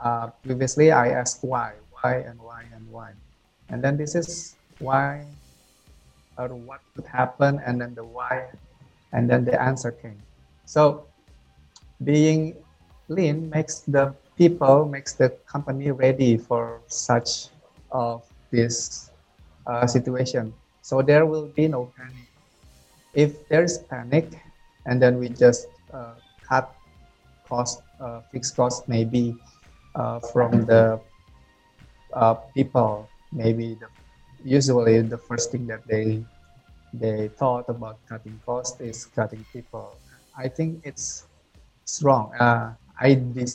[0.00, 3.12] Uh, previously, I asked why, why, and why, and why,
[3.68, 5.24] and then this is why
[6.38, 8.48] or what could happen and then the why
[9.12, 10.16] and then the answer came
[10.64, 11.04] so
[12.04, 12.56] being
[13.08, 17.48] lean makes the people makes the company ready for such
[17.90, 19.10] of this
[19.66, 22.31] uh, situation so there will be no panic
[23.14, 24.40] if there is panic
[24.86, 26.14] and then we just uh,
[26.48, 26.74] cut
[27.48, 29.34] cost uh, fixed cost maybe
[29.94, 31.00] uh, from the
[32.14, 33.88] uh, people maybe the
[34.44, 36.22] usually the first thing that they
[36.92, 39.96] they thought about cutting cost is cutting people.
[40.36, 41.26] I think it's
[41.84, 42.32] it's wrong.
[42.38, 43.50] Uh, I did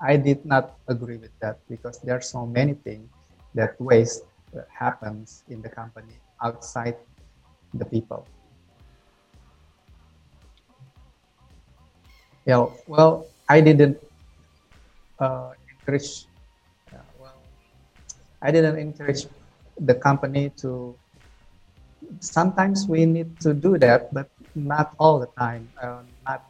[0.00, 3.08] I did not agree with that because there are so many things
[3.54, 6.96] that waste that happens in the company outside
[7.74, 8.26] the people.
[12.46, 13.98] Yeah, well, I didn't
[15.18, 16.26] uh, encourage.
[16.94, 17.42] Uh, well,
[18.42, 19.26] I didn't encourage
[19.78, 20.98] the company to
[22.20, 26.44] sometimes we need to do that but not all the time uh, not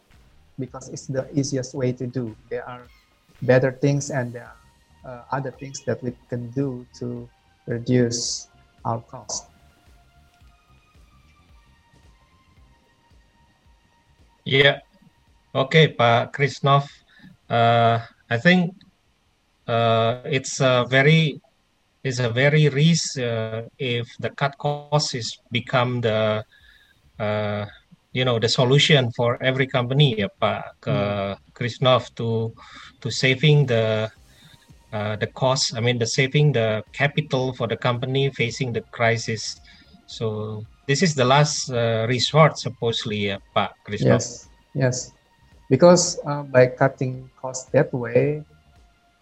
[0.58, 2.90] because it's the easiest way to do there are
[3.42, 4.60] better things and there are
[5.10, 7.28] uh, other things that we can do to
[7.66, 8.48] reduce
[8.84, 9.50] our cost
[14.44, 14.80] Yeah.
[15.54, 16.88] Okay, Pak Krisnov.
[17.44, 18.00] Uh,
[18.30, 18.72] I think
[19.68, 21.40] uh, it's a very
[22.02, 26.42] it's a very risk uh, if the cut cost is become the
[27.20, 27.66] uh,
[28.12, 32.56] you know the solution for every company, ya, Pak uh, Krisnov, to
[33.04, 34.08] to saving the
[34.92, 35.76] uh, the cost.
[35.76, 39.60] I mean, the saving the capital for the company facing the crisis.
[40.06, 44.16] So this is the last uh, resort, supposedly, ya, Pak Krisnov.
[44.16, 45.12] yes yes
[45.72, 48.44] because uh, by cutting costs that way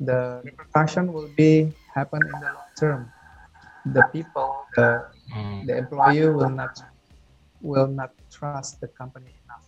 [0.00, 3.12] the repercussion will be happen in the long term
[3.84, 5.62] the people the Hmm.
[5.68, 6.74] the employee will not
[7.62, 9.66] will not trust the company enough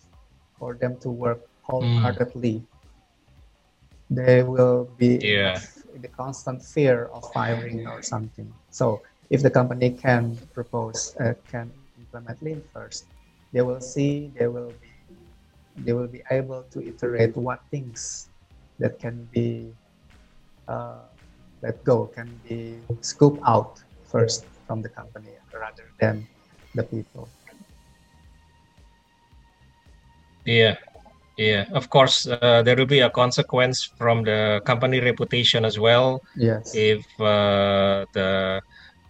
[0.59, 2.67] for them to work wholeheartedly.
[4.11, 5.61] They will be Yeah.
[5.95, 8.55] in the constant fear of firing or something.
[8.71, 13.07] So if the company can propose uh, can implement lean first,
[13.53, 14.92] they will see they will be
[15.77, 18.29] they will be able to iterate what things
[18.79, 19.73] that can be
[20.69, 21.03] uh,
[21.63, 23.79] let go can be scooped out
[24.11, 26.27] first from the company rather than
[26.75, 27.29] the people.
[30.45, 30.75] Yeah,
[31.39, 31.67] yeah.
[31.73, 36.75] Of course, uh, there will be a consequence from the company reputation as well Yes.
[36.75, 38.61] if uh, the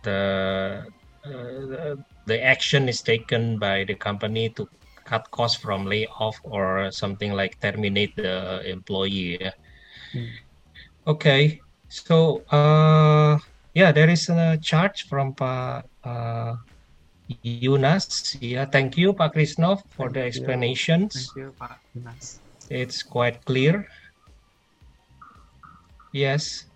[0.05, 0.85] the
[1.25, 1.97] uh,
[2.27, 4.67] the action is taken by the company to
[5.13, 9.37] cut costs from layoff or something like terminate the employee.
[9.37, 9.53] yeah.
[10.17, 10.33] Hmm.
[11.05, 11.61] Okay,
[11.93, 13.37] so uh,
[13.75, 16.57] yeah, there is a charge from Pak uh,
[17.45, 18.37] Yunas.
[18.41, 20.41] Yeah, thank you, Pak Krisnov, for the Thank you.
[20.41, 21.13] explanations.
[21.13, 22.41] Thank you, Pak Yunas.
[22.71, 23.85] It's quite clear.
[26.13, 26.71] Yes.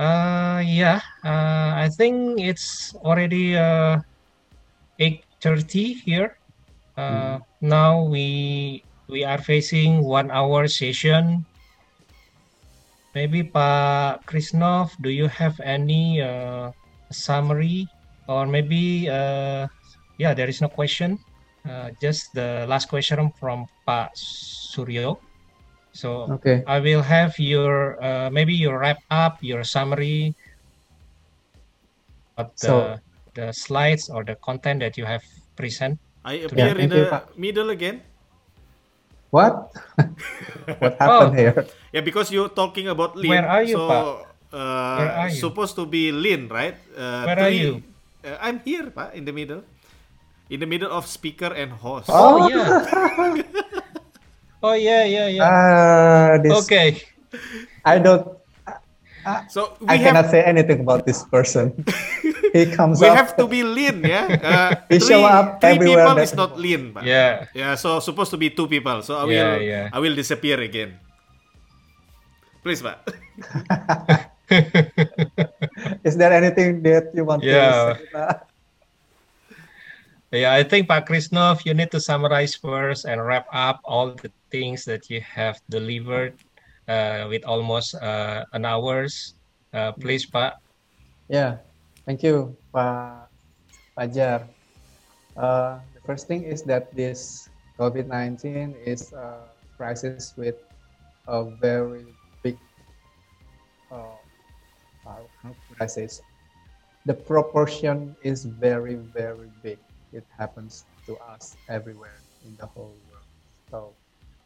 [0.00, 1.00] Uh, yeah.
[1.24, 4.00] Uh, I think it's already uh,
[4.98, 6.39] eight thirty here.
[7.00, 11.44] Uh, Now we we are facing one hour session.
[13.16, 16.70] Maybe Pak Krisnov, do you have any uh,
[17.10, 17.84] summary
[18.28, 19.66] or maybe uh,
[20.16, 21.18] yeah, there is no question.
[21.68, 25.20] Uh, just the last question from Pak Suryo.
[25.92, 26.62] So Okay.
[26.70, 30.32] I will have your uh, maybe your wrap up, your summary
[32.38, 32.96] of the So-
[33.34, 35.22] the slides or the content that you have
[35.58, 35.98] present.
[36.24, 37.24] I appear in thank you, the Pak.
[37.38, 38.02] middle again.
[39.30, 39.70] What?
[40.82, 41.38] what happened Oh.
[41.38, 41.54] here?
[41.94, 43.30] Yeah, because you're talking about lean.
[43.30, 44.04] Where are you, so, Pak?
[44.50, 45.38] Uh, Where are you?
[45.38, 46.74] Supposed to be lean, right?
[46.92, 47.82] Uh, Where are you?
[48.26, 49.62] Uh, I'm here, Pak, in the middle.
[50.50, 52.10] In the middle of speaker and host.
[52.10, 52.82] Oh, yeah.
[54.66, 55.46] oh yeah, yeah, yeah.
[55.46, 56.52] Ah, this.
[56.66, 56.98] okay.
[57.86, 58.26] I don't.
[59.48, 61.70] So we I have cannot say anything about this person.
[62.52, 63.16] he comes we up.
[63.16, 64.26] have to be lean, yeah.
[64.42, 67.04] Uh, He three, show up three everywhere people that- is not lean, Pak.
[67.04, 67.46] Yeah.
[67.54, 69.02] Yeah, so supposed to be two people.
[69.02, 69.88] So I will Yeah, yeah.
[69.92, 70.98] I will disappear again.
[72.62, 73.00] Please, Pak.
[76.04, 77.94] Is there anything that you want Yeah.
[77.94, 78.06] to say?
[78.12, 78.36] Pak?
[80.30, 84.30] Yeah, I think Pak Krisnov, you need to summarize first and wrap up all the
[84.50, 86.38] things that you have delivered
[86.86, 89.34] uh, with almost uh, an hours.
[89.74, 90.54] Uh, please, Pak.
[91.26, 91.58] Yeah,
[92.10, 93.30] thank you, Pak
[93.94, 94.42] Fajar.
[95.38, 97.46] Uh, the first thing is that this
[97.78, 99.46] COVID-19 is a
[99.78, 100.58] crisis with
[101.30, 102.02] a very
[102.42, 102.58] big,
[103.94, 104.18] uh,
[105.78, 106.18] this?
[107.06, 109.78] the proportion is very, very big.
[110.10, 113.30] It happens to us everywhere in the whole world.
[113.70, 113.94] So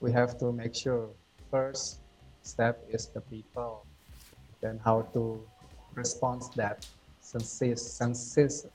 [0.05, 1.09] we have to make sure
[1.51, 2.05] first
[2.45, 3.89] step is the people
[4.61, 5.41] then how to
[5.97, 6.85] respond that
[7.35, 8.67] sensis, sensis,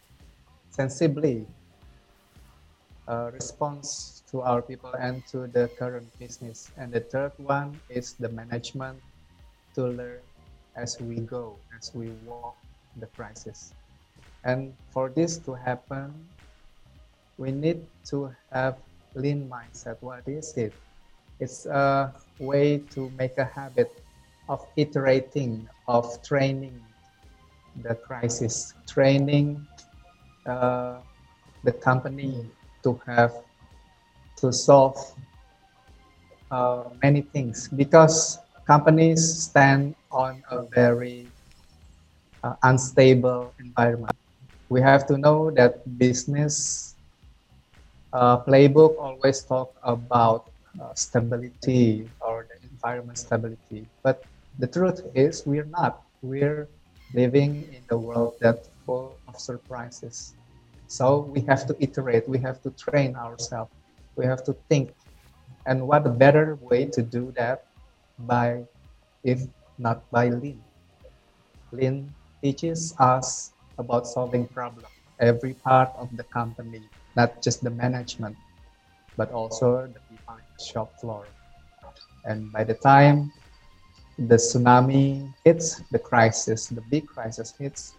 [0.70, 1.48] sensibly
[3.08, 6.70] uh, response to our people and to the current business.
[6.76, 9.00] And the third one is the management
[9.76, 10.20] to learn
[10.76, 12.56] as we go, as we walk
[13.00, 13.74] the crisis.
[14.44, 16.14] And for this to happen,
[17.38, 18.78] we need to have
[19.16, 19.98] lean mindset.
[20.02, 20.74] What is it?
[21.40, 24.04] It's a way to make a habit
[24.50, 26.76] of iterating, of training
[27.76, 29.68] the crisis, training
[30.48, 31.02] uh,
[31.64, 32.50] the company
[32.84, 33.32] to have
[34.38, 34.98] to solve
[36.52, 41.32] uh, many things because companies stand on a very
[42.44, 44.16] uh, unstable environment.
[44.70, 46.96] We have to know that business
[48.14, 50.46] uh, playbook always talk about
[50.82, 54.26] uh, stability or the environment stability, but
[54.58, 56.02] the truth is we're not.
[56.22, 56.70] We're
[57.14, 60.36] living in a world that's full of surprises.
[60.88, 62.28] So we have to iterate.
[62.28, 63.72] We have to train ourselves.
[64.16, 64.94] We have to think.
[65.66, 67.66] And what a better way to do that
[68.20, 68.66] by,
[69.24, 69.42] if
[69.78, 70.62] not by lean.
[71.72, 74.88] Lean teaches us about solving problems.
[75.20, 76.82] Every part of the company,
[77.16, 78.36] not just the management,
[79.18, 80.00] but also the
[80.60, 81.26] the shop floor.
[82.26, 83.32] And by the time
[84.28, 87.96] the tsunami hits, the crisis, the big crisis hits,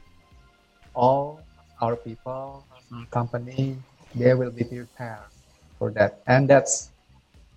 [0.95, 1.47] all
[1.81, 2.67] our people,
[3.11, 3.79] company,
[4.15, 5.31] they will be prepared
[5.79, 6.21] for that.
[6.27, 6.93] And that's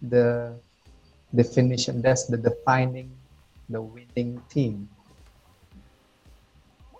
[0.01, 0.55] the
[1.35, 3.11] definition, that's the defining
[3.69, 4.87] the winning team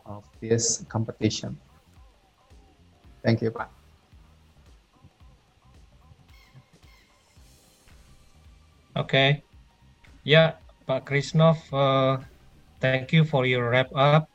[0.06, 1.58] of this competition.
[3.24, 3.70] Thank you, Pak.
[8.98, 9.44] Okay.
[10.24, 10.54] Yeah,
[10.84, 12.20] Pak Krisnov, uh,
[12.80, 14.28] thank you for your wrap up.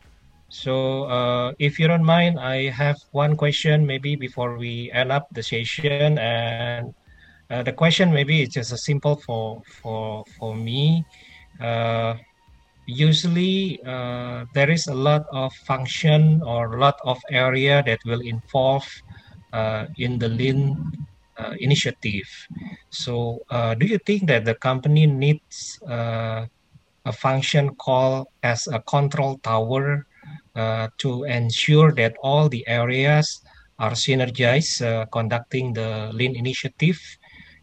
[0.49, 5.28] So, uh, if you don't mind, I have one question maybe before we end up
[5.32, 6.94] the session, and
[7.51, 11.05] uh, the question maybe is just a simple for for for me.
[11.61, 12.16] Uh,
[12.86, 18.24] usually, uh, there is a lot of function or a lot of area that will
[18.24, 18.88] involve
[19.53, 20.72] uh, in the lean
[21.39, 22.28] uh, initiative.
[22.91, 26.47] So, uh, do you think that the company needs uh,
[27.05, 30.07] a function called as a control tower
[30.57, 33.41] uh, to ensure that all the areas
[33.78, 36.99] are synergized uh, conducting the lean initiative?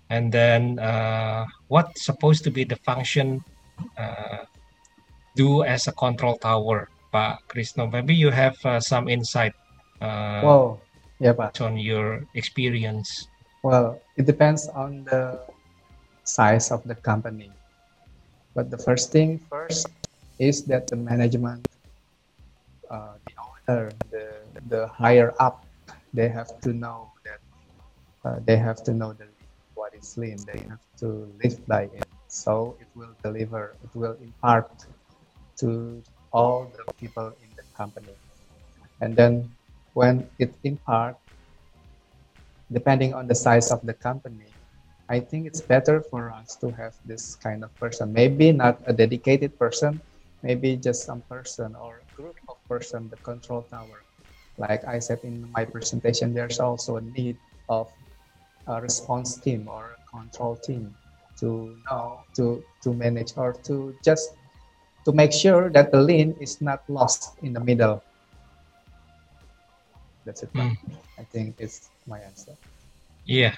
[0.10, 3.44] And then, uh, what's supposed to be the function
[3.98, 4.46] uh,
[5.36, 7.92] do as a control tower, Pak Krisno?
[7.92, 9.54] Maybe you have uh, some insight
[10.02, 10.80] uh, Wow.
[11.20, 11.62] Yeah, Pak.
[11.62, 13.28] on your experience.
[13.66, 15.42] Well, it depends on the
[16.24, 17.50] size of the company.
[18.54, 19.90] But the first thing first,
[20.38, 21.66] is that the management,
[22.92, 24.26] uh, the owner, the,
[24.70, 25.66] the higher up,
[26.14, 27.42] they have to know that
[28.24, 29.26] uh, they have to know the
[29.74, 30.38] what is lean.
[30.46, 32.06] They have to live by it.
[32.28, 34.70] So it will deliver, it will impart
[35.58, 38.14] to all the people in the company.
[39.02, 39.50] And then
[39.94, 41.18] when it impart,
[42.72, 44.54] depending on the size of the company,
[45.10, 48.14] I think it's better for us to have this kind of person.
[48.14, 50.02] Maybe not a dedicated person,
[50.44, 54.04] maybe just some person or group of person, the control tower.
[54.58, 57.38] Like I said in my presentation, there's also a need
[57.70, 57.92] of
[58.68, 60.96] a response team or a control team
[61.40, 64.38] to know to to manage or to just
[65.06, 68.05] to make sure that the lean is not lost in the middle.
[70.26, 70.52] That's it.
[70.54, 70.76] Mm.
[71.18, 72.58] I think it's my answer.
[73.26, 73.56] Yeah.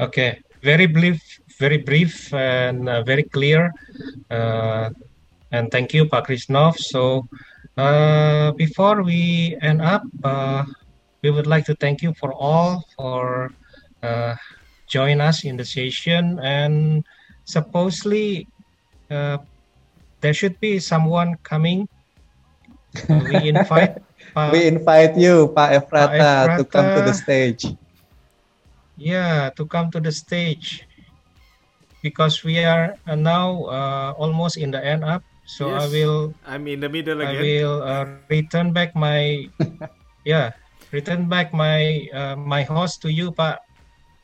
[0.00, 0.40] Okay.
[0.62, 1.20] Very brief,
[1.58, 3.72] very brief, and uh, very clear.
[4.30, 4.90] Uh,
[5.52, 6.78] and thank you, Pak Krisnov.
[6.78, 7.26] So,
[7.76, 10.64] uh, before we end up, uh,
[11.22, 13.50] we would like to thank you for all for
[14.02, 14.34] uh,
[14.86, 16.38] join us in the session.
[16.42, 17.04] And
[17.44, 18.48] supposedly,
[19.10, 19.38] uh,
[20.20, 21.88] there should be someone coming.
[23.08, 24.02] We invite.
[24.34, 27.14] Pak- we invite you, Pak Efrata, to come to the Efrata.
[27.14, 27.62] stage.
[28.96, 30.84] yeah to come to the stage
[32.02, 35.92] because we are uh, now uh, almost in the end up so i Yes.
[35.92, 37.42] will I'm in the middle i again.
[37.42, 39.46] will uh, return back my
[40.24, 40.52] yeah
[40.92, 43.58] return back my uh, my host to you pak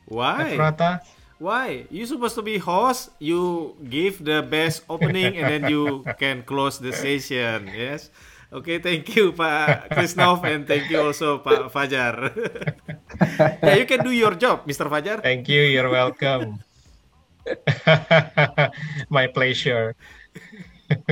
[0.05, 0.53] Why?
[0.53, 0.99] Efrata.
[1.39, 1.85] Why?
[1.89, 3.09] You supposed to be host.
[3.19, 7.67] You give the best opening and then you can close the session.
[7.73, 8.09] Yes.
[8.55, 12.31] Okay, thank you Pak Krisnov and thank you also Pak Fajar.
[13.59, 14.87] yeah, you can do your job, Mr.
[14.87, 15.19] Fajar.
[15.19, 16.63] thank you you're welcome
[19.11, 19.91] my pleasure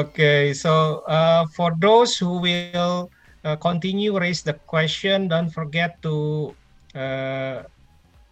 [0.00, 3.12] okay so uh, for those who will
[3.44, 6.48] uh, continue raise the question don't forget to
[6.96, 7.60] uh,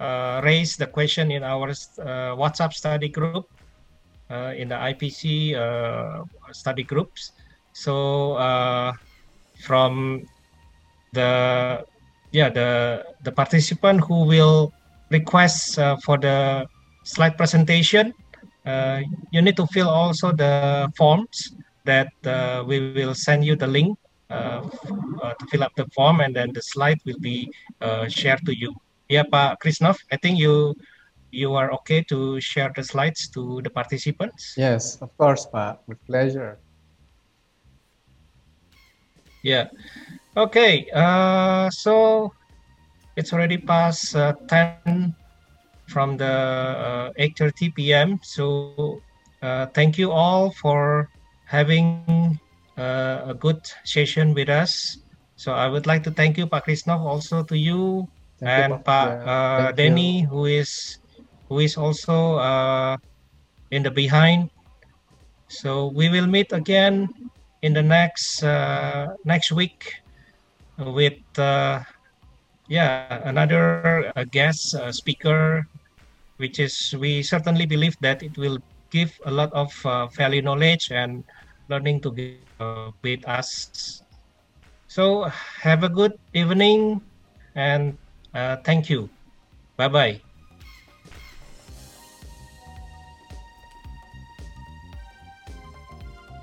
[0.01, 3.45] uh, raise the question in our uh, whatsapp study group
[4.33, 7.37] uh, in the ipc uh, study groups
[7.85, 8.93] so uh,
[9.65, 10.21] from
[11.17, 11.31] the
[12.31, 12.69] yeah the
[13.25, 14.73] the participant who will
[15.09, 16.69] request uh, for the
[17.05, 18.13] slide presentation
[18.67, 19.01] uh,
[19.33, 23.97] you need to fill also the forms that uh, we will send you the link
[24.29, 24.61] uh,
[25.23, 27.51] uh, to fill up the form and then the slide will be
[27.81, 28.71] uh, shared to you
[29.09, 30.77] yeah pak krisnov i think you
[31.33, 35.79] you are okay to share the slides to the participants Yes, of course, Pak.
[35.87, 36.59] With pleasure.
[39.43, 39.69] Yeah.
[40.37, 40.87] Okay.
[40.95, 42.33] Uh, so
[43.17, 45.15] it's already past uh, 10
[45.89, 48.09] from the uh, 8:30 p.m.
[48.23, 49.03] So
[49.43, 51.09] uh, thank you all for
[51.45, 52.39] having
[52.79, 55.03] uh, a good session with us.
[55.35, 58.07] So I would like to thank you, Pak Krisnov, also to you
[58.39, 58.85] Thank and Pak.
[58.85, 59.77] Pak uh, you.
[59.77, 61.01] Denny, who is
[61.49, 62.97] who is also uh,
[63.75, 64.49] in the behind.
[65.51, 67.11] So we will meet again
[67.63, 69.79] in the next uh, next week
[70.79, 71.81] with uh,
[72.69, 75.63] yeah another uh, guest uh, speaker,
[76.37, 78.59] which is we certainly believe that it will
[78.91, 81.25] give a lot of uh, value knowledge and
[81.69, 84.03] learning to give uh, with us.
[84.87, 85.25] So
[85.63, 87.01] have a good evening
[87.55, 87.99] and
[88.65, 89.11] thank you.
[89.77, 90.30] Bye bye.